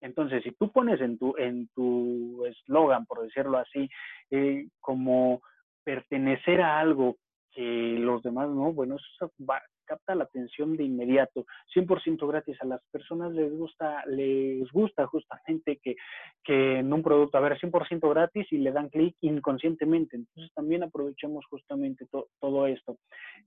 Entonces, 0.00 0.42
si 0.44 0.52
tú 0.52 0.70
pones 0.70 1.00
en 1.00 1.18
tu 1.18 1.34
en 1.36 1.68
tu 1.74 2.44
eslogan, 2.46 3.06
por 3.06 3.22
decirlo 3.22 3.58
así, 3.58 3.88
eh, 4.30 4.68
como 4.80 5.42
pertenecer 5.82 6.60
a 6.60 6.78
algo 6.78 7.16
que 7.50 7.96
los 7.98 8.22
demás 8.22 8.48
no, 8.50 8.72
bueno, 8.72 8.96
eso 8.96 9.32
va, 9.48 9.62
capta 9.84 10.14
la 10.14 10.24
atención 10.24 10.76
de 10.76 10.84
inmediato, 10.84 11.46
100% 11.74 12.26
gratis. 12.28 12.56
A 12.60 12.66
las 12.66 12.80
personas 12.90 13.32
les 13.32 13.52
gusta, 13.52 14.04
les 14.06 14.70
gusta 14.72 15.06
justamente 15.06 15.78
que, 15.82 15.96
que 16.42 16.78
en 16.78 16.92
un 16.92 17.02
producto, 17.02 17.38
a 17.38 17.40
ver, 17.40 17.58
100% 17.58 18.08
gratis 18.10 18.46
y 18.50 18.58
le 18.58 18.72
dan 18.72 18.88
clic 18.88 19.16
inconscientemente. 19.20 20.16
Entonces 20.16 20.52
también 20.54 20.82
aprovechemos 20.82 21.44
justamente 21.46 22.06
todo 22.40 22.66
esto. 22.66 22.98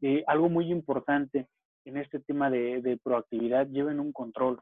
Eh, 0.02 0.23
algo 0.28 0.50
muy 0.50 0.71
importante 0.71 1.47
en 1.86 1.97
este 1.97 2.19
tema 2.19 2.50
de, 2.50 2.82
de 2.82 2.97
proactividad, 2.97 3.67
lleven 3.67 4.00
un 4.00 4.12
control 4.12 4.60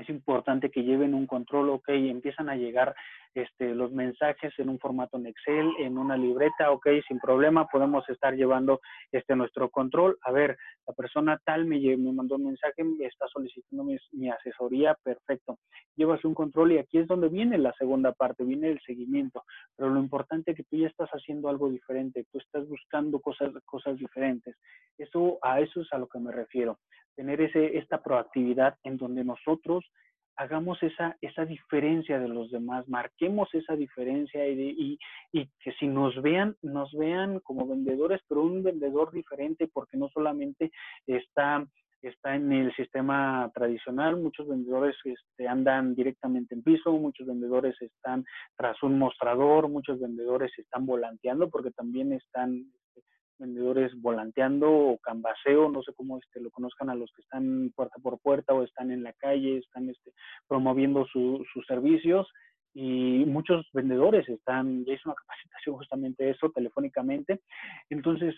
es 0.00 0.08
importante 0.08 0.70
que 0.70 0.82
lleven 0.82 1.14
un 1.14 1.26
control, 1.26 1.68
ok, 1.70 1.90
empiezan 1.90 2.48
a 2.48 2.56
llegar 2.56 2.94
este, 3.34 3.74
los 3.74 3.92
mensajes 3.92 4.52
en 4.58 4.70
un 4.70 4.78
formato 4.78 5.18
en 5.18 5.26
Excel, 5.26 5.70
en 5.78 5.98
una 5.98 6.16
libreta, 6.16 6.70
ok, 6.70 6.88
sin 7.06 7.18
problema, 7.20 7.66
podemos 7.66 8.08
estar 8.08 8.34
llevando 8.34 8.80
este, 9.12 9.36
nuestro 9.36 9.68
control. 9.68 10.18
A 10.22 10.32
ver, 10.32 10.56
la 10.86 10.94
persona 10.94 11.38
tal 11.44 11.66
me, 11.66 11.78
me 11.78 12.12
mandó 12.12 12.36
un 12.36 12.46
mensaje, 12.46 12.82
me 12.82 13.04
está 13.04 13.26
solicitando 13.28 13.84
mi, 13.84 13.98
mi, 14.12 14.30
asesoría, 14.30 14.96
perfecto. 15.02 15.58
Llevas 15.96 16.24
un 16.24 16.34
control 16.34 16.72
y 16.72 16.78
aquí 16.78 16.98
es 16.98 17.06
donde 17.06 17.28
viene 17.28 17.58
la 17.58 17.74
segunda 17.74 18.12
parte, 18.12 18.42
viene 18.42 18.70
el 18.70 18.80
seguimiento. 18.80 19.44
Pero 19.76 19.90
lo 19.90 20.00
importante 20.00 20.52
es 20.52 20.56
que 20.56 20.64
tú 20.64 20.76
ya 20.76 20.88
estás 20.88 21.10
haciendo 21.10 21.50
algo 21.50 21.68
diferente, 21.68 22.24
tú 22.32 22.38
estás 22.38 22.66
buscando 22.66 23.20
cosas, 23.20 23.52
cosas 23.66 23.98
diferentes. 23.98 24.56
Eso, 24.96 25.38
a 25.42 25.60
eso 25.60 25.82
es 25.82 25.92
a 25.92 25.98
lo 25.98 26.08
que 26.08 26.18
me 26.18 26.32
refiero 26.32 26.78
tener 27.20 27.38
ese, 27.42 27.76
esta 27.76 28.02
proactividad 28.02 28.76
en 28.82 28.96
donde 28.96 29.24
nosotros 29.24 29.84
hagamos 30.36 30.82
esa, 30.82 31.18
esa 31.20 31.44
diferencia 31.44 32.18
de 32.18 32.28
los 32.28 32.50
demás, 32.50 32.88
marquemos 32.88 33.46
esa 33.52 33.76
diferencia 33.76 34.48
y, 34.48 34.98
y, 35.30 35.46
que 35.62 35.72
si 35.78 35.86
nos 35.86 36.14
vean, 36.22 36.56
nos 36.62 36.90
vean 36.94 37.40
como 37.40 37.68
vendedores, 37.68 38.22
pero 38.26 38.40
un 38.40 38.62
vendedor 38.62 39.12
diferente 39.12 39.68
porque 39.70 39.98
no 39.98 40.08
solamente 40.08 40.70
está, 41.06 41.62
está 42.00 42.36
en 42.36 42.50
el 42.52 42.74
sistema 42.74 43.50
tradicional, 43.54 44.16
muchos 44.16 44.48
vendedores 44.48 44.96
este, 45.04 45.46
andan 45.46 45.94
directamente 45.94 46.54
en 46.54 46.62
piso, 46.62 46.90
muchos 46.92 47.26
vendedores 47.26 47.76
están 47.82 48.24
tras 48.56 48.82
un 48.82 48.98
mostrador, 48.98 49.68
muchos 49.68 50.00
vendedores 50.00 50.52
están 50.56 50.86
volanteando 50.86 51.50
porque 51.50 51.70
también 51.72 52.14
están 52.14 52.64
vendedores 53.40 53.92
volanteando 54.00 54.70
o 54.70 54.98
cambaseo, 54.98 55.68
no 55.68 55.82
sé 55.82 55.92
cómo 55.94 56.18
este, 56.18 56.40
lo 56.40 56.50
conozcan 56.50 56.90
a 56.90 56.94
los 56.94 57.10
que 57.12 57.22
están 57.22 57.72
puerta 57.74 57.98
por 58.00 58.20
puerta 58.20 58.54
o 58.54 58.62
están 58.62 58.92
en 58.92 59.02
la 59.02 59.12
calle, 59.14 59.58
están 59.58 59.88
este, 59.88 60.12
promoviendo 60.46 61.06
sus 61.06 61.66
servicios 61.66 62.28
y 62.72 63.24
muchos 63.26 63.66
vendedores 63.72 64.28
están, 64.28 64.84
ya 64.84 64.92
hice 64.92 65.02
una 65.08 65.16
capacitación 65.16 65.76
justamente 65.76 66.30
eso 66.30 66.50
telefónicamente. 66.50 67.40
Entonces, 67.88 68.36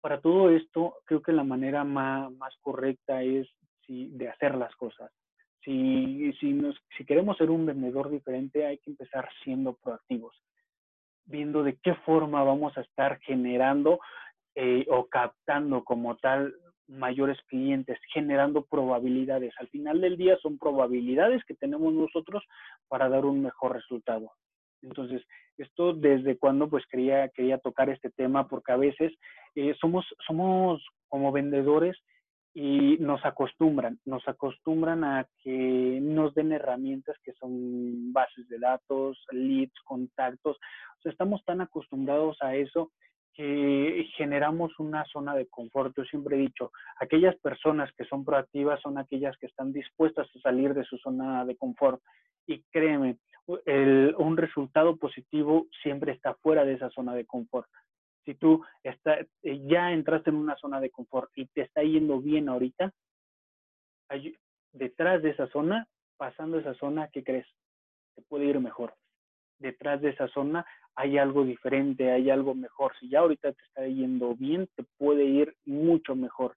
para 0.00 0.20
todo 0.20 0.50
esto, 0.50 0.94
creo 1.04 1.20
que 1.20 1.32
la 1.32 1.44
manera 1.44 1.82
más, 1.82 2.30
más 2.32 2.54
correcta 2.60 3.22
es 3.22 3.48
de 3.88 4.28
hacer 4.28 4.54
las 4.54 4.74
cosas. 4.76 5.10
Si, 5.64 6.32
si, 6.34 6.52
nos, 6.52 6.76
si 6.96 7.04
queremos 7.04 7.36
ser 7.36 7.50
un 7.50 7.66
vendedor 7.66 8.08
diferente, 8.08 8.64
hay 8.64 8.78
que 8.78 8.90
empezar 8.90 9.28
siendo 9.42 9.74
proactivos 9.74 10.40
viendo 11.30 11.62
de 11.62 11.78
qué 11.82 11.94
forma 12.06 12.42
vamos 12.44 12.76
a 12.76 12.82
estar 12.82 13.18
generando 13.20 14.00
eh, 14.54 14.84
o 14.88 15.06
captando 15.06 15.84
como 15.84 16.16
tal 16.16 16.54
mayores 16.88 17.38
clientes, 17.46 17.98
generando 18.12 18.64
probabilidades. 18.64 19.54
Al 19.58 19.68
final 19.68 20.00
del 20.00 20.16
día 20.16 20.36
son 20.42 20.58
probabilidades 20.58 21.44
que 21.44 21.54
tenemos 21.54 21.92
nosotros 21.94 22.44
para 22.88 23.08
dar 23.08 23.24
un 23.24 23.42
mejor 23.42 23.74
resultado. 23.74 24.32
Entonces, 24.82 25.22
esto 25.56 25.92
desde 25.92 26.36
cuando 26.36 26.68
pues 26.68 26.84
quería, 26.86 27.28
quería 27.28 27.58
tocar 27.58 27.90
este 27.90 28.10
tema, 28.10 28.48
porque 28.48 28.72
a 28.72 28.76
veces 28.76 29.12
eh, 29.54 29.74
somos, 29.80 30.04
somos 30.26 30.84
como 31.08 31.32
vendedores 31.32 31.96
y 32.52 32.96
nos 32.98 33.24
acostumbran, 33.24 33.98
nos 34.04 34.26
acostumbran 34.26 35.04
a 35.04 35.26
que 35.42 36.00
nos 36.02 36.34
den 36.34 36.52
herramientas 36.52 37.16
que 37.22 37.32
son 37.34 38.12
bases 38.12 38.48
de 38.48 38.58
datos, 38.58 39.24
leads, 39.30 39.78
contactos. 39.84 40.56
O 40.56 41.02
sea, 41.02 41.12
estamos 41.12 41.44
tan 41.44 41.60
acostumbrados 41.60 42.36
a 42.40 42.56
eso 42.56 42.90
que 43.34 44.04
generamos 44.16 44.76
una 44.80 45.04
zona 45.04 45.36
de 45.36 45.46
confort. 45.46 45.94
Yo 45.96 46.04
siempre 46.04 46.36
he 46.36 46.40
dicho, 46.40 46.72
aquellas 46.98 47.36
personas 47.36 47.90
que 47.96 48.04
son 48.04 48.24
proactivas 48.24 48.80
son 48.80 48.98
aquellas 48.98 49.36
que 49.38 49.46
están 49.46 49.72
dispuestas 49.72 50.28
a 50.34 50.40
salir 50.40 50.74
de 50.74 50.84
su 50.84 50.98
zona 50.98 51.44
de 51.44 51.56
confort. 51.56 52.02
Y 52.48 52.64
créeme, 52.72 53.18
el, 53.64 54.14
un 54.18 54.36
resultado 54.36 54.96
positivo 54.96 55.68
siempre 55.82 56.12
está 56.12 56.34
fuera 56.34 56.64
de 56.64 56.74
esa 56.74 56.90
zona 56.90 57.14
de 57.14 57.26
confort 57.26 57.68
si 58.24 58.34
tú 58.34 58.64
está, 58.82 59.18
eh, 59.20 59.28
ya 59.66 59.92
entraste 59.92 60.30
en 60.30 60.36
una 60.36 60.56
zona 60.56 60.80
de 60.80 60.90
confort 60.90 61.30
y 61.34 61.46
te 61.46 61.62
está 61.62 61.82
yendo 61.82 62.20
bien 62.20 62.48
ahorita, 62.48 62.92
detrás 64.72 65.22
de 65.22 65.30
esa 65.30 65.46
zona, 65.48 65.86
pasando 66.16 66.58
esa 66.58 66.74
zona, 66.74 67.08
¿qué 67.08 67.22
crees? 67.24 67.46
Te 68.14 68.22
puede 68.22 68.46
ir 68.46 68.60
mejor. 68.60 68.94
detrás 69.58 70.00
de 70.00 70.08
esa 70.08 70.26
zona 70.28 70.64
hay 70.94 71.18
algo 71.18 71.44
diferente, 71.44 72.10
hay 72.10 72.30
algo 72.30 72.54
mejor. 72.54 72.92
Si 72.98 73.10
ya 73.10 73.20
ahorita 73.20 73.52
te 73.52 73.62
está 73.62 73.86
yendo 73.86 74.34
bien, 74.34 74.68
te 74.74 74.84
puede 74.96 75.24
ir 75.24 75.54
mucho 75.66 76.14
mejor. 76.14 76.56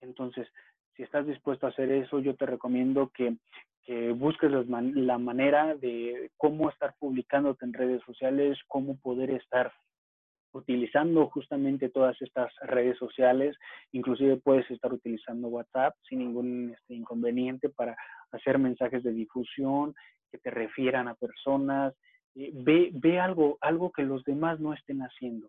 Entonces, 0.00 0.48
si 0.96 1.02
estás 1.02 1.26
dispuesto 1.26 1.66
a 1.66 1.70
hacer 1.70 1.92
eso, 1.92 2.18
yo 2.18 2.34
te 2.34 2.46
recomiendo 2.46 3.10
que, 3.14 3.36
que 3.82 4.10
busques 4.12 4.50
la 4.50 5.18
manera 5.18 5.76
de 5.76 6.30
cómo 6.38 6.70
estar 6.70 6.94
publicándote 6.98 7.64
en 7.66 7.74
redes 7.74 8.02
sociales, 8.04 8.58
cómo 8.68 8.98
poder 8.98 9.30
estar 9.30 9.70
utilizando 10.52 11.28
justamente 11.28 11.88
todas 11.88 12.20
estas 12.22 12.52
redes 12.62 12.96
sociales, 12.98 13.56
inclusive 13.92 14.38
puedes 14.38 14.70
estar 14.70 14.92
utilizando 14.92 15.48
WhatsApp 15.48 15.94
sin 16.08 16.20
ningún 16.20 16.74
este, 16.74 16.94
inconveniente 16.94 17.68
para 17.68 17.96
hacer 18.32 18.58
mensajes 18.58 19.02
de 19.02 19.12
difusión 19.12 19.94
que 20.30 20.38
te 20.38 20.50
refieran 20.50 21.08
a 21.08 21.14
personas, 21.14 21.94
eh, 22.34 22.50
ve, 22.54 22.90
ve 22.92 23.18
algo, 23.18 23.58
algo 23.60 23.90
que 23.92 24.02
los 24.02 24.24
demás 24.24 24.60
no 24.60 24.74
estén 24.74 25.00
haciendo. 25.00 25.48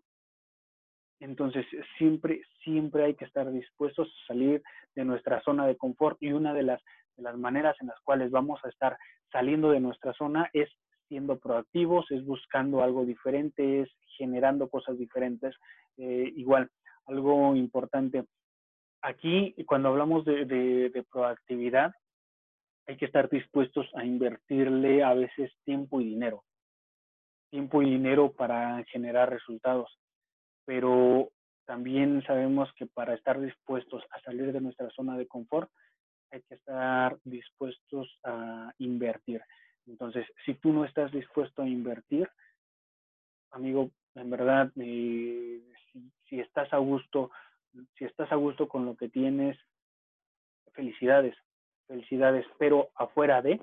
Entonces, 1.20 1.66
siempre, 1.98 2.40
siempre 2.64 3.04
hay 3.04 3.14
que 3.14 3.26
estar 3.26 3.50
dispuestos 3.52 4.08
a 4.08 4.26
salir 4.28 4.62
de 4.94 5.04
nuestra 5.04 5.42
zona 5.42 5.66
de 5.66 5.76
confort 5.76 6.16
y 6.22 6.32
una 6.32 6.54
de 6.54 6.62
las, 6.62 6.82
de 7.16 7.22
las 7.22 7.36
maneras 7.36 7.76
en 7.80 7.88
las 7.88 8.00
cuales 8.00 8.30
vamos 8.30 8.58
a 8.64 8.70
estar 8.70 8.96
saliendo 9.30 9.70
de 9.70 9.80
nuestra 9.80 10.14
zona 10.14 10.48
es 10.54 10.70
siendo 11.10 11.38
proactivos, 11.38 12.10
es 12.10 12.24
buscando 12.24 12.82
algo 12.82 13.04
diferente, 13.04 13.82
es 13.82 13.90
generando 14.16 14.70
cosas 14.70 14.96
diferentes. 14.96 15.54
Eh, 15.98 16.32
igual, 16.36 16.70
algo 17.04 17.54
importante. 17.54 18.24
Aquí, 19.02 19.54
cuando 19.66 19.90
hablamos 19.90 20.24
de, 20.24 20.46
de 20.46 21.04
proactividad, 21.12 21.92
hay 22.86 22.96
que 22.96 23.04
estar 23.04 23.28
dispuestos 23.28 23.86
a 23.94 24.06
invertirle 24.06 25.02
a 25.02 25.12
veces 25.12 25.52
tiempo 25.64 26.00
y 26.00 26.06
dinero. 26.06 26.44
Tiempo 27.50 27.82
y 27.82 27.90
dinero 27.90 28.32
para 28.32 28.82
generar 28.84 29.28
resultados 29.28 30.00
pero 30.70 31.32
también 31.66 32.22
sabemos 32.28 32.72
que 32.76 32.86
para 32.86 33.14
estar 33.14 33.40
dispuestos 33.40 34.04
a 34.12 34.20
salir 34.20 34.52
de 34.52 34.60
nuestra 34.60 34.88
zona 34.90 35.16
de 35.16 35.26
confort, 35.26 35.68
hay 36.30 36.42
que 36.42 36.54
estar 36.54 37.18
dispuestos 37.24 38.20
a 38.22 38.72
invertir. 38.78 39.42
Entonces, 39.90 40.24
si 40.44 40.54
tú 40.54 40.72
no 40.72 40.84
estás 40.84 41.10
dispuesto 41.10 41.62
a 41.62 41.68
invertir, 41.68 42.28
amigo, 43.50 43.90
en 44.14 44.30
verdad, 44.30 44.70
eh, 44.76 45.60
si, 46.28 46.40
estás 46.40 46.72
a 46.72 46.78
gusto, 46.78 47.30
si 47.98 48.04
estás 48.04 48.30
a 48.30 48.36
gusto 48.36 48.68
con 48.68 48.86
lo 48.86 48.96
que 48.96 49.08
tienes, 49.08 49.58
felicidades, 50.72 51.34
felicidades, 51.88 52.46
pero 52.56 52.90
afuera 52.94 53.42
de, 53.42 53.60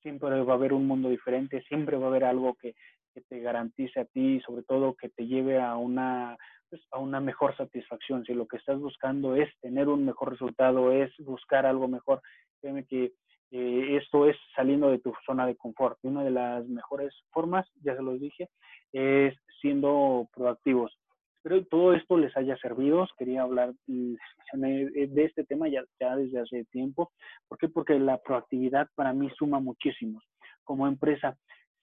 siempre 0.00 0.42
va 0.42 0.54
a 0.54 0.56
haber 0.56 0.72
un 0.72 0.86
mundo 0.86 1.10
diferente, 1.10 1.62
siempre 1.68 1.98
va 1.98 2.06
a 2.06 2.08
haber 2.08 2.24
algo 2.24 2.54
que, 2.54 2.74
que 3.12 3.20
te 3.20 3.40
garantice 3.40 4.00
a 4.00 4.06
ti, 4.06 4.40
sobre 4.46 4.62
todo 4.62 4.94
que 4.94 5.10
te 5.10 5.26
lleve 5.26 5.60
a 5.60 5.76
una, 5.76 6.38
pues, 6.70 6.80
a 6.90 6.98
una 6.98 7.20
mejor 7.20 7.54
satisfacción. 7.54 8.24
Si 8.24 8.32
lo 8.32 8.46
que 8.46 8.56
estás 8.56 8.78
buscando 8.78 9.36
es 9.36 9.50
tener 9.60 9.88
un 9.88 10.06
mejor 10.06 10.30
resultado, 10.30 10.90
es 10.90 11.12
buscar 11.18 11.66
algo 11.66 11.86
mejor, 11.86 12.22
créeme 12.60 12.86
que 12.86 13.12
eh, 13.50 13.96
esto 14.00 14.26
es 14.26 14.36
saliendo 14.54 14.90
de 14.90 14.98
tu 14.98 15.12
zona 15.24 15.46
de 15.46 15.56
confort. 15.56 15.98
Una 16.02 16.24
de 16.24 16.30
las 16.30 16.66
mejores 16.66 17.14
formas, 17.30 17.66
ya 17.82 17.96
se 17.96 18.02
los 18.02 18.20
dije, 18.20 18.48
es 18.92 19.34
siendo 19.60 20.28
proactivos. 20.34 20.96
Espero 21.36 21.60
que 21.60 21.70
todo 21.70 21.92
esto 21.92 22.16
les 22.16 22.36
haya 22.36 22.56
servido. 22.56 23.06
Quería 23.16 23.42
hablar 23.42 23.72
de 23.86 25.24
este 25.24 25.44
tema 25.44 25.68
ya, 25.68 25.84
ya 26.00 26.16
desde 26.16 26.40
hace 26.40 26.64
tiempo. 26.72 27.12
¿Por 27.48 27.58
qué? 27.58 27.68
Porque 27.68 27.98
la 27.98 28.18
proactividad 28.18 28.88
para 28.96 29.12
mí 29.12 29.30
suma 29.38 29.60
muchísimo. 29.60 30.20
Como 30.64 30.88
empresa, 30.88 31.36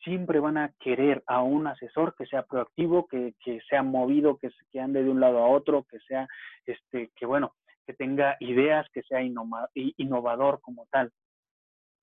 siempre 0.03 0.39
van 0.39 0.57
a 0.57 0.73
querer 0.79 1.23
a 1.27 1.41
un 1.41 1.67
asesor 1.67 2.13
que 2.17 2.25
sea 2.25 2.43
proactivo, 2.43 3.07
que, 3.07 3.35
que 3.39 3.61
sea 3.69 3.83
movido, 3.83 4.37
que, 4.37 4.49
que, 4.71 4.81
ande 4.81 5.01
de 5.01 5.09
un 5.09 5.21
lado 5.21 5.39
a 5.39 5.47
otro, 5.47 5.85
que 5.89 5.99
sea, 5.99 6.27
este, 6.65 7.11
que 7.15 7.25
bueno, 7.25 7.53
que 7.85 7.93
tenga 7.93 8.35
ideas, 8.39 8.87
que 8.93 9.01
sea 9.03 9.21
innovador 9.21 10.59
como 10.61 10.87
tal. 10.91 11.11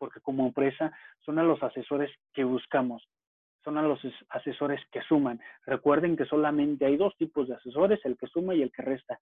Porque 0.01 0.21
como 0.21 0.47
empresa 0.47 0.91
son 1.27 1.39
a 1.39 1.43
los 1.43 1.63
asesores 1.63 2.11
que 2.33 2.43
buscamos, 2.43 3.07
son 3.63 3.77
a 3.77 3.83
los 3.83 4.01
asesores 4.31 4.81
que 4.91 5.03
suman. 5.03 5.41
Recuerden 5.67 6.17
que 6.17 6.25
solamente 6.25 6.87
hay 6.87 6.97
dos 6.97 7.15
tipos 7.19 7.49
de 7.49 7.55
asesores, 7.55 8.01
el 8.05 8.17
que 8.17 8.27
suma 8.27 8.55
y 8.55 8.63
el 8.63 8.73
que 8.73 8.81
resta. 8.81 9.21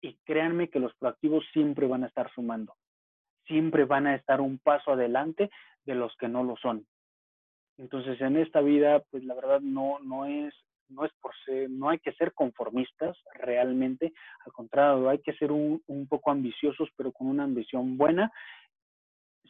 Y 0.00 0.16
créanme 0.24 0.70
que 0.70 0.80
los 0.80 0.94
proactivos 0.96 1.44
siempre 1.52 1.86
van 1.86 2.04
a 2.04 2.06
estar 2.06 2.30
sumando, 2.32 2.74
siempre 3.46 3.84
van 3.84 4.06
a 4.06 4.14
estar 4.14 4.40
un 4.40 4.58
paso 4.58 4.92
adelante 4.92 5.50
de 5.84 5.94
los 5.94 6.16
que 6.16 6.28
no 6.28 6.42
lo 6.42 6.56
son. 6.56 6.86
Entonces, 7.76 8.18
en 8.22 8.38
esta 8.38 8.62
vida, 8.62 9.02
pues 9.10 9.24
la 9.24 9.34
verdad 9.34 9.60
no, 9.60 9.98
no 10.00 10.24
es, 10.24 10.54
no 10.88 11.04
es 11.04 11.12
por 11.20 11.32
ser, 11.44 11.68
no 11.68 11.90
hay 11.90 11.98
que 11.98 12.12
ser 12.12 12.32
conformistas 12.32 13.18
realmente, 13.34 14.14
al 14.46 14.52
contrario, 14.52 15.10
hay 15.10 15.18
que 15.18 15.34
ser 15.34 15.52
un, 15.52 15.82
un 15.86 16.08
poco 16.08 16.30
ambiciosos, 16.30 16.88
pero 16.96 17.12
con 17.12 17.26
una 17.26 17.44
ambición 17.44 17.98
buena, 17.98 18.32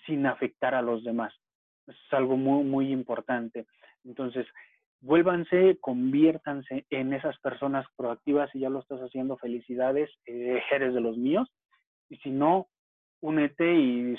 sin 0.06 0.26
afectar 0.26 0.74
a 0.74 0.82
los 0.82 1.04
demás. 1.04 1.34
es 1.86 1.96
algo 2.10 2.36
muy, 2.36 2.64
muy 2.64 2.92
importante. 2.92 3.66
Entonces, 4.04 4.46
vuélvanse, 5.00 5.78
conviértanse 5.80 6.86
en 6.90 7.12
esas 7.12 7.38
personas 7.40 7.86
proactivas, 7.96 8.50
si 8.50 8.60
ya 8.60 8.70
lo 8.70 8.80
estás 8.80 9.00
haciendo, 9.00 9.36
felicidades, 9.36 10.10
eh, 10.26 10.62
eres 10.70 10.94
de 10.94 11.00
los 11.00 11.16
míos, 11.16 11.48
y 12.08 12.16
si 12.18 12.30
no, 12.30 12.68
únete 13.20 13.74
y 13.74 14.16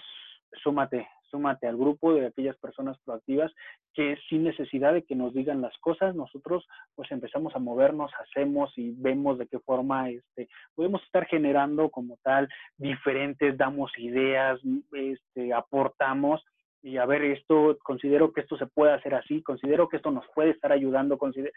súmate, 0.64 1.08
súmate 1.30 1.68
al 1.68 1.78
grupo 1.78 2.14
de 2.14 2.28
aquellas 2.28 2.58
personas 2.58 2.98
proactivas 3.06 3.52
que 3.94 4.18
sin 4.30 4.44
necesidad 4.44 4.94
de 4.94 5.04
que 5.04 5.16
nos 5.16 5.34
digan 5.34 5.62
las 5.62 5.78
cosas, 5.80 6.16
nosotros 6.16 6.68
pues 6.96 7.12
empezamos 7.12 7.56
a 7.56 7.60
movernos, 7.60 8.12
hacemos 8.20 8.72
y 8.78 8.92
vemos 8.92 9.38
de 9.38 9.48
qué 9.48 9.60
forma 9.60 10.10
este, 10.10 10.48
podemos 10.76 11.04
estar 11.04 11.26
generando 11.26 11.90
como 11.90 12.18
tal 12.24 12.48
diferentes, 12.78 13.58
damos 13.58 13.92
ideas, 13.98 14.60
este, 14.94 15.54
aportamos 15.54 16.44
y 16.82 16.98
a 16.98 17.06
ver, 17.06 17.24
esto, 17.24 17.78
considero 17.84 18.32
que 18.32 18.42
esto 18.42 18.58
se 18.58 18.68
puede 18.68 18.94
hacer 18.94 19.16
así, 19.16 19.42
considero 19.42 19.90
que 19.90 19.98
esto 19.98 20.12
nos 20.12 20.26
puede 20.34 20.52
estar 20.52 20.72
ayudando, 20.72 21.18
considero, 21.18 21.52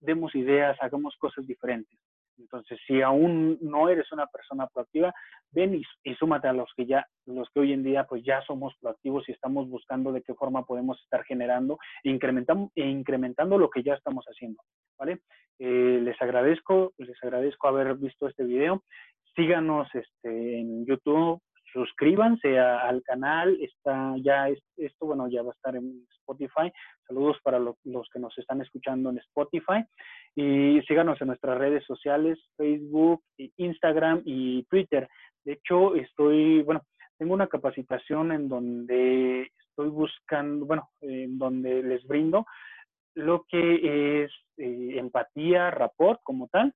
demos 0.00 0.34
ideas, 0.34 0.76
hagamos 0.80 1.14
cosas 1.18 1.46
diferentes. 1.46 1.98
Entonces, 2.40 2.78
si 2.86 3.02
aún 3.02 3.58
no 3.60 3.88
eres 3.88 4.10
una 4.12 4.26
persona 4.26 4.66
proactiva, 4.66 5.12
ven 5.52 5.80
y, 6.04 6.14
súmate 6.14 6.48
a 6.48 6.52
los 6.52 6.70
que 6.76 6.86
ya, 6.86 7.06
los 7.26 7.48
que 7.50 7.60
hoy 7.60 7.72
en 7.72 7.82
día 7.82 8.04
pues 8.04 8.24
ya 8.24 8.42
somos 8.42 8.74
proactivos 8.80 9.28
y 9.28 9.32
estamos 9.32 9.68
buscando 9.68 10.12
de 10.12 10.22
qué 10.22 10.34
forma 10.34 10.64
podemos 10.64 11.00
estar 11.02 11.22
generando 11.24 11.78
e 12.02 12.10
incrementando, 12.10 12.70
e 12.74 12.86
incrementando 12.86 13.58
lo 13.58 13.70
que 13.70 13.82
ya 13.82 13.94
estamos 13.94 14.24
haciendo, 14.26 14.62
¿vale? 14.98 15.20
Eh, 15.58 16.00
les 16.02 16.20
agradezco, 16.22 16.92
les 16.96 17.22
agradezco 17.22 17.68
haber 17.68 17.94
visto 17.96 18.26
este 18.26 18.44
video. 18.44 18.82
Síganos 19.36 19.88
este, 19.94 20.60
en 20.60 20.86
YouTube, 20.86 21.40
suscríbanse 21.72 22.58
al 22.58 23.02
canal, 23.02 23.56
está 23.60 24.14
ya 24.18 24.48
esto, 24.76 25.06
bueno, 25.06 25.28
ya 25.28 25.42
va 25.42 25.50
a 25.50 25.54
estar 25.54 25.76
en 25.76 26.06
Spotify. 26.18 26.72
Saludos 27.06 27.38
para 27.42 27.58
los 27.58 27.76
que 28.12 28.18
nos 28.18 28.36
están 28.38 28.60
escuchando 28.60 29.10
en 29.10 29.18
Spotify 29.18 29.84
y 30.34 30.80
síganos 30.82 31.20
en 31.20 31.28
nuestras 31.28 31.58
redes 31.58 31.84
sociales, 31.84 32.38
Facebook, 32.56 33.22
Instagram 33.56 34.22
y 34.24 34.64
Twitter. 34.64 35.08
De 35.44 35.54
hecho, 35.54 35.94
estoy, 35.94 36.62
bueno, 36.62 36.82
tengo 37.18 37.34
una 37.34 37.48
capacitación 37.48 38.32
en 38.32 38.48
donde 38.48 39.50
estoy 39.68 39.88
buscando, 39.88 40.66
bueno, 40.66 40.90
en 41.00 41.38
donde 41.38 41.82
les 41.82 42.06
brindo 42.06 42.46
lo 43.14 43.44
que 43.48 44.24
es 44.24 44.32
eh, 44.56 44.94
empatía, 44.96 45.70
rapport 45.70 46.20
como 46.22 46.48
tal 46.48 46.72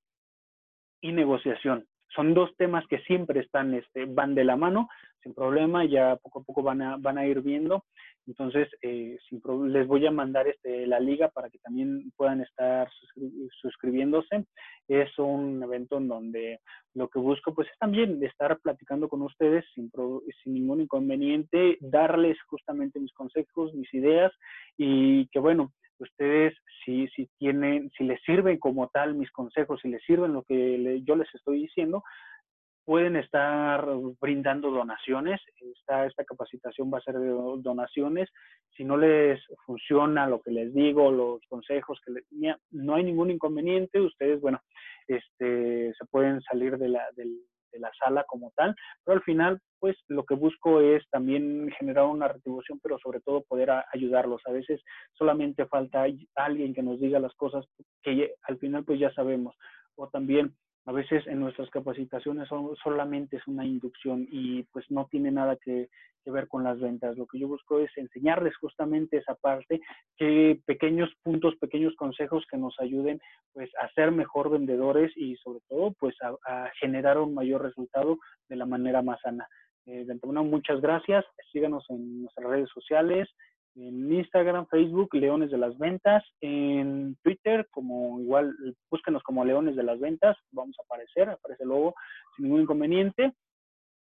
y 1.00 1.12
negociación 1.12 1.87
son 2.14 2.35
dos 2.35 2.50
temas 2.57 2.87
que 2.88 2.98
siempre 3.00 3.40
están, 3.40 3.74
este, 3.74 4.07
van 4.07 4.35
de 4.35 4.44
la 4.44 4.57
mano, 4.57 4.88
sin 5.22 5.35
problema, 5.35 5.85
ya 5.85 6.16
poco 6.16 6.40
a 6.40 6.42
poco 6.42 6.62
van 6.62 6.83
a, 6.83 6.96
van 6.98 7.18
a 7.18 7.27
ir 7.27 7.40
viendo. 7.40 7.85
Entonces, 8.27 8.68
eh, 8.83 9.18
les 9.68 9.87
voy 9.87 10.07
a 10.07 10.11
mandar 10.11 10.48
este, 10.48 10.87
la 10.87 10.98
liga 10.98 11.29
para 11.29 11.50
que 11.50 11.59
también 11.59 12.11
puedan 12.16 12.40
estar 12.40 12.88
suscribiéndose. 13.61 14.46
Es 14.88 15.18
un 15.18 15.62
evento 15.62 15.98
en 15.98 16.09
donde 16.09 16.61
lo 16.94 17.09
que 17.09 17.18
busco 17.18 17.55
pues 17.55 17.68
es 17.68 17.79
también 17.79 18.22
estar 18.24 18.59
platicando 18.61 19.09
con 19.09 19.22
ustedes 19.22 19.64
sin, 19.74 19.90
sin 20.42 20.55
ningún 20.55 20.83
inconveniente, 20.83 21.77
darles 21.81 22.38
justamente 22.46 23.00
mis 23.00 23.12
consejos, 23.12 23.74
mis 23.74 23.92
ideas 23.92 24.33
y 24.79 25.27
que 25.29 25.38
bueno, 25.38 25.72
ustedes 25.98 26.54
si, 26.85 27.09
si 27.09 27.28
tienen, 27.38 27.90
si 27.96 28.04
les 28.04 28.20
sirven 28.22 28.59
como 28.59 28.88
tal 28.88 29.14
mis 29.14 29.30
consejos, 29.30 29.80
si 29.80 29.88
les 29.88 30.02
sirven 30.04 30.33
lo 30.33 30.42
que 30.42 31.02
yo 31.04 31.16
les 31.16 31.33
estoy 31.35 31.62
diciendo, 31.62 32.02
pueden 32.85 33.16
estar 33.16 33.87
brindando 34.20 34.70
donaciones. 34.70 35.40
Esta, 35.78 36.07
esta 36.07 36.24
capacitación 36.24 36.90
va 36.92 36.98
a 36.98 37.02
ser 37.02 37.18
de 37.18 37.28
donaciones. 37.59 38.28
Si 38.76 38.85
no 38.85 38.96
les 38.96 39.40
funciona 39.64 40.26
lo 40.26 40.40
que 40.40 40.50
les 40.50 40.74
digo, 40.74 41.11
los 41.11 41.40
consejos 41.48 41.98
que 42.04 42.12
les, 42.12 42.24
no 42.70 42.94
hay 42.94 43.04
ningún 43.04 43.30
inconveniente. 43.30 44.00
Ustedes, 44.00 44.40
bueno, 44.40 44.61
este, 45.09 45.94
se 45.94 46.04
pueden 46.11 46.42
salir 46.42 46.76
de 46.76 46.88
la, 46.88 47.02
del, 47.16 47.38
de 47.75 47.81
la 47.81 47.91
sala 47.99 48.25
como 48.25 48.53
tal, 48.57 48.75
pero 49.05 49.17
al 49.17 49.23
final, 49.25 49.61
pues 49.81 49.97
lo 50.09 50.25
que 50.25 50.35
busco 50.35 50.81
es 50.81 51.03
también 51.11 51.71
generar 51.79 52.07
una 52.07 52.29
retribución, 52.29 52.81
pero 52.83 52.99
sobre 52.99 53.21
todo 53.21 53.43
poder 53.43 53.71
ayudarlos. 53.93 54.41
A 54.47 54.53
veces 54.53 54.81
solamente 55.13 55.67
falta 55.67 56.07
alguien 56.37 56.73
que 56.73 56.83
nos 56.83 57.01
diga 57.01 57.19
las 57.19 57.35
cosas 57.35 57.67
que 58.03 58.35
al 58.43 58.59
final 58.59 58.85
pues 58.85 58.99
ya 59.01 59.13
sabemos, 59.13 59.55
o 59.97 60.09
también 60.09 60.55
a 60.87 60.92
veces 60.92 61.27
en 61.27 61.40
nuestras 61.40 61.70
capacitaciones 61.70 62.49
son, 62.49 62.77
solamente 62.83 63.37
es 63.37 63.47
una 63.47 63.64
inducción 63.64 64.27
y 64.31 64.64
pues 64.64 64.85
no 64.90 65.07
tiene 65.11 65.31
nada 65.31 65.57
que, 65.57 65.88
ver 66.27 66.49
con 66.49 66.64
las 66.64 66.81
ventas. 66.81 67.18
Lo 67.18 67.27
que 67.27 67.38
yo 67.38 67.49
busco 67.49 67.81
es 67.81 67.90
enseñarles 67.97 68.57
justamente 68.57 69.18
esa 69.18 69.35
parte, 69.35 69.83
que 70.16 70.59
pequeños 70.64 71.11
puntos, 71.23 71.55
pequeños 71.57 71.94
consejos 71.97 72.47
que 72.51 72.57
nos 72.57 72.75
ayuden 72.81 73.20
pues 73.53 73.70
a 73.79 73.90
ser 73.90 74.11
mejor 74.11 74.49
vendedores 74.49 75.12
y 75.16 75.37
sobre 75.37 75.61
todo 75.68 75.92
pues 75.99 76.16
a, 76.23 76.70
generar 76.81 77.18
un 77.18 77.35
mayor 77.35 77.61
resultado 77.61 78.16
de 78.49 78.57
la 78.57 78.64
manera 78.64 79.03
más 79.03 79.20
sana. 79.20 79.47
Eh, 79.85 80.07
de 80.07 80.12
antemano, 80.12 80.44
muchas 80.44 80.81
gracias. 80.81 81.27
Síganos 81.53 81.85
en 81.90 82.23
nuestras 82.23 82.49
redes 82.49 82.70
sociales, 82.73 83.29
en 83.77 84.13
Instagram, 84.13 84.67
Facebook, 84.69 85.15
Leones 85.15 85.51
de 85.51 85.59
las 85.59 85.77
Ventas, 85.79 86.25
en 86.41 87.17
Twitter, 87.23 87.67
como 87.71 88.21
igual, 88.21 88.55
búsquenos 88.91 89.23
como 89.23 89.45
Leones 89.45 89.77
de 89.77 89.83
las 89.83 89.99
Ventas, 89.99 90.37
vamos 90.53 90.77
a 90.79 90.83
aparecer, 90.85 91.29
aparece 91.29 91.65
luego 91.65 91.95
sin 92.37 92.47
ningún 92.47 92.63
inconveniente. 92.63 93.33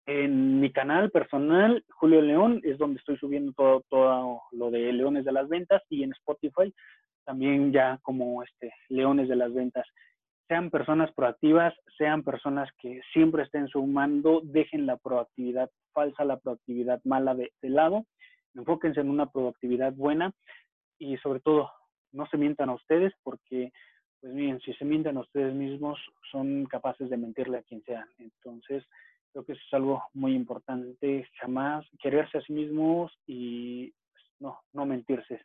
En 0.07 0.61
mi 0.61 0.73
canal 0.73 1.11
personal, 1.11 1.85
Julio 1.91 2.23
León, 2.23 2.63
es 2.65 2.79
donde 2.79 2.99
estoy 2.99 3.19
subiendo 3.19 3.53
todo, 3.53 3.85
todo 3.91 4.43
lo 4.53 4.71
de 4.71 4.91
Leones 4.93 5.27
de 5.27 5.33
las 5.33 5.49
Ventas 5.49 5.83
y 5.91 6.03
en 6.03 6.13
Spotify 6.13 6.73
también 7.29 7.73
ya 7.73 7.99
como 8.03 8.43
este 8.43 8.73
Leones 8.89 9.29
de 9.29 9.37
las 9.37 9.53
Ventas. 9.53 9.87
Sean 10.49 10.71
personas 10.71 11.13
proactivas, 11.13 11.75
sean 11.99 12.23
personas 12.23 12.71
que 12.81 13.03
siempre 13.13 13.43
estén 13.43 13.69
sumando, 13.69 14.41
dejen 14.45 14.87
la 14.87 14.97
proactividad 14.97 15.69
falsa, 15.93 16.25
la 16.25 16.39
proactividad 16.39 17.03
mala 17.05 17.35
de, 17.35 17.53
de 17.61 17.69
lado 17.69 18.07
enfóquense 18.59 19.01
en 19.01 19.11
una 19.11 19.27
productividad 19.27 19.93
buena 19.93 20.33
y 20.99 21.17
sobre 21.19 21.41
todo 21.41 21.71
no 22.13 22.27
se 22.27 22.37
mientan 22.37 22.69
a 22.69 22.75
ustedes 22.75 23.13
porque, 23.23 23.73
pues 24.21 24.35
bien, 24.35 24.61
si 24.61 24.75
se 24.75 24.85
mientan 24.85 25.17
a 25.17 25.21
ustedes 25.21 25.55
mismos 25.55 25.99
son 26.31 26.67
capaces 26.67 27.09
de 27.09 27.17
mentirle 27.17 27.59
a 27.59 27.63
quien 27.63 27.83
sea. 27.85 28.07
Entonces, 28.19 28.85
creo 29.33 29.45
que 29.45 29.53
eso 29.53 29.63
es 29.67 29.75
algo 29.75 30.03
muy 30.15 30.35
importante, 30.35 31.29
jamás 31.41 31.87
quererse 32.01 32.39
a 32.39 32.43
sí 32.43 32.53
mismos 32.53 33.13
y 33.27 33.93
pues, 34.13 34.25
no, 34.41 34.59
no 34.73 34.87
mentirse. 34.87 35.41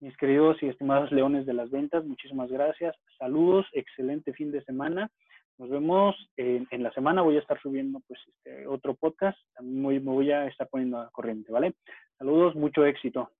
Mis 0.00 0.16
queridos 0.16 0.62
y 0.62 0.68
estimados 0.68 1.10
leones 1.12 1.46
de 1.46 1.54
las 1.54 1.70
ventas, 1.70 2.04
muchísimas 2.04 2.50
gracias. 2.50 2.94
Saludos, 3.18 3.66
excelente 3.72 4.32
fin 4.34 4.52
de 4.52 4.62
semana. 4.64 5.10
Nos 5.58 5.70
vemos 5.70 6.16
en, 6.36 6.82
la 6.82 6.92
semana. 6.92 7.22
Voy 7.22 7.36
a 7.36 7.40
estar 7.40 7.60
subiendo 7.60 8.00
pues 8.08 8.20
este 8.26 8.66
otro 8.66 8.94
podcast. 8.94 9.38
También 9.54 10.04
me 10.04 10.10
voy 10.10 10.30
a 10.32 10.46
estar 10.46 10.68
poniendo 10.68 10.98
a 10.98 11.10
corriente, 11.10 11.52
¿vale? 11.52 11.74
Saludos, 12.18 12.54
mucho 12.56 12.84
éxito. 12.84 13.30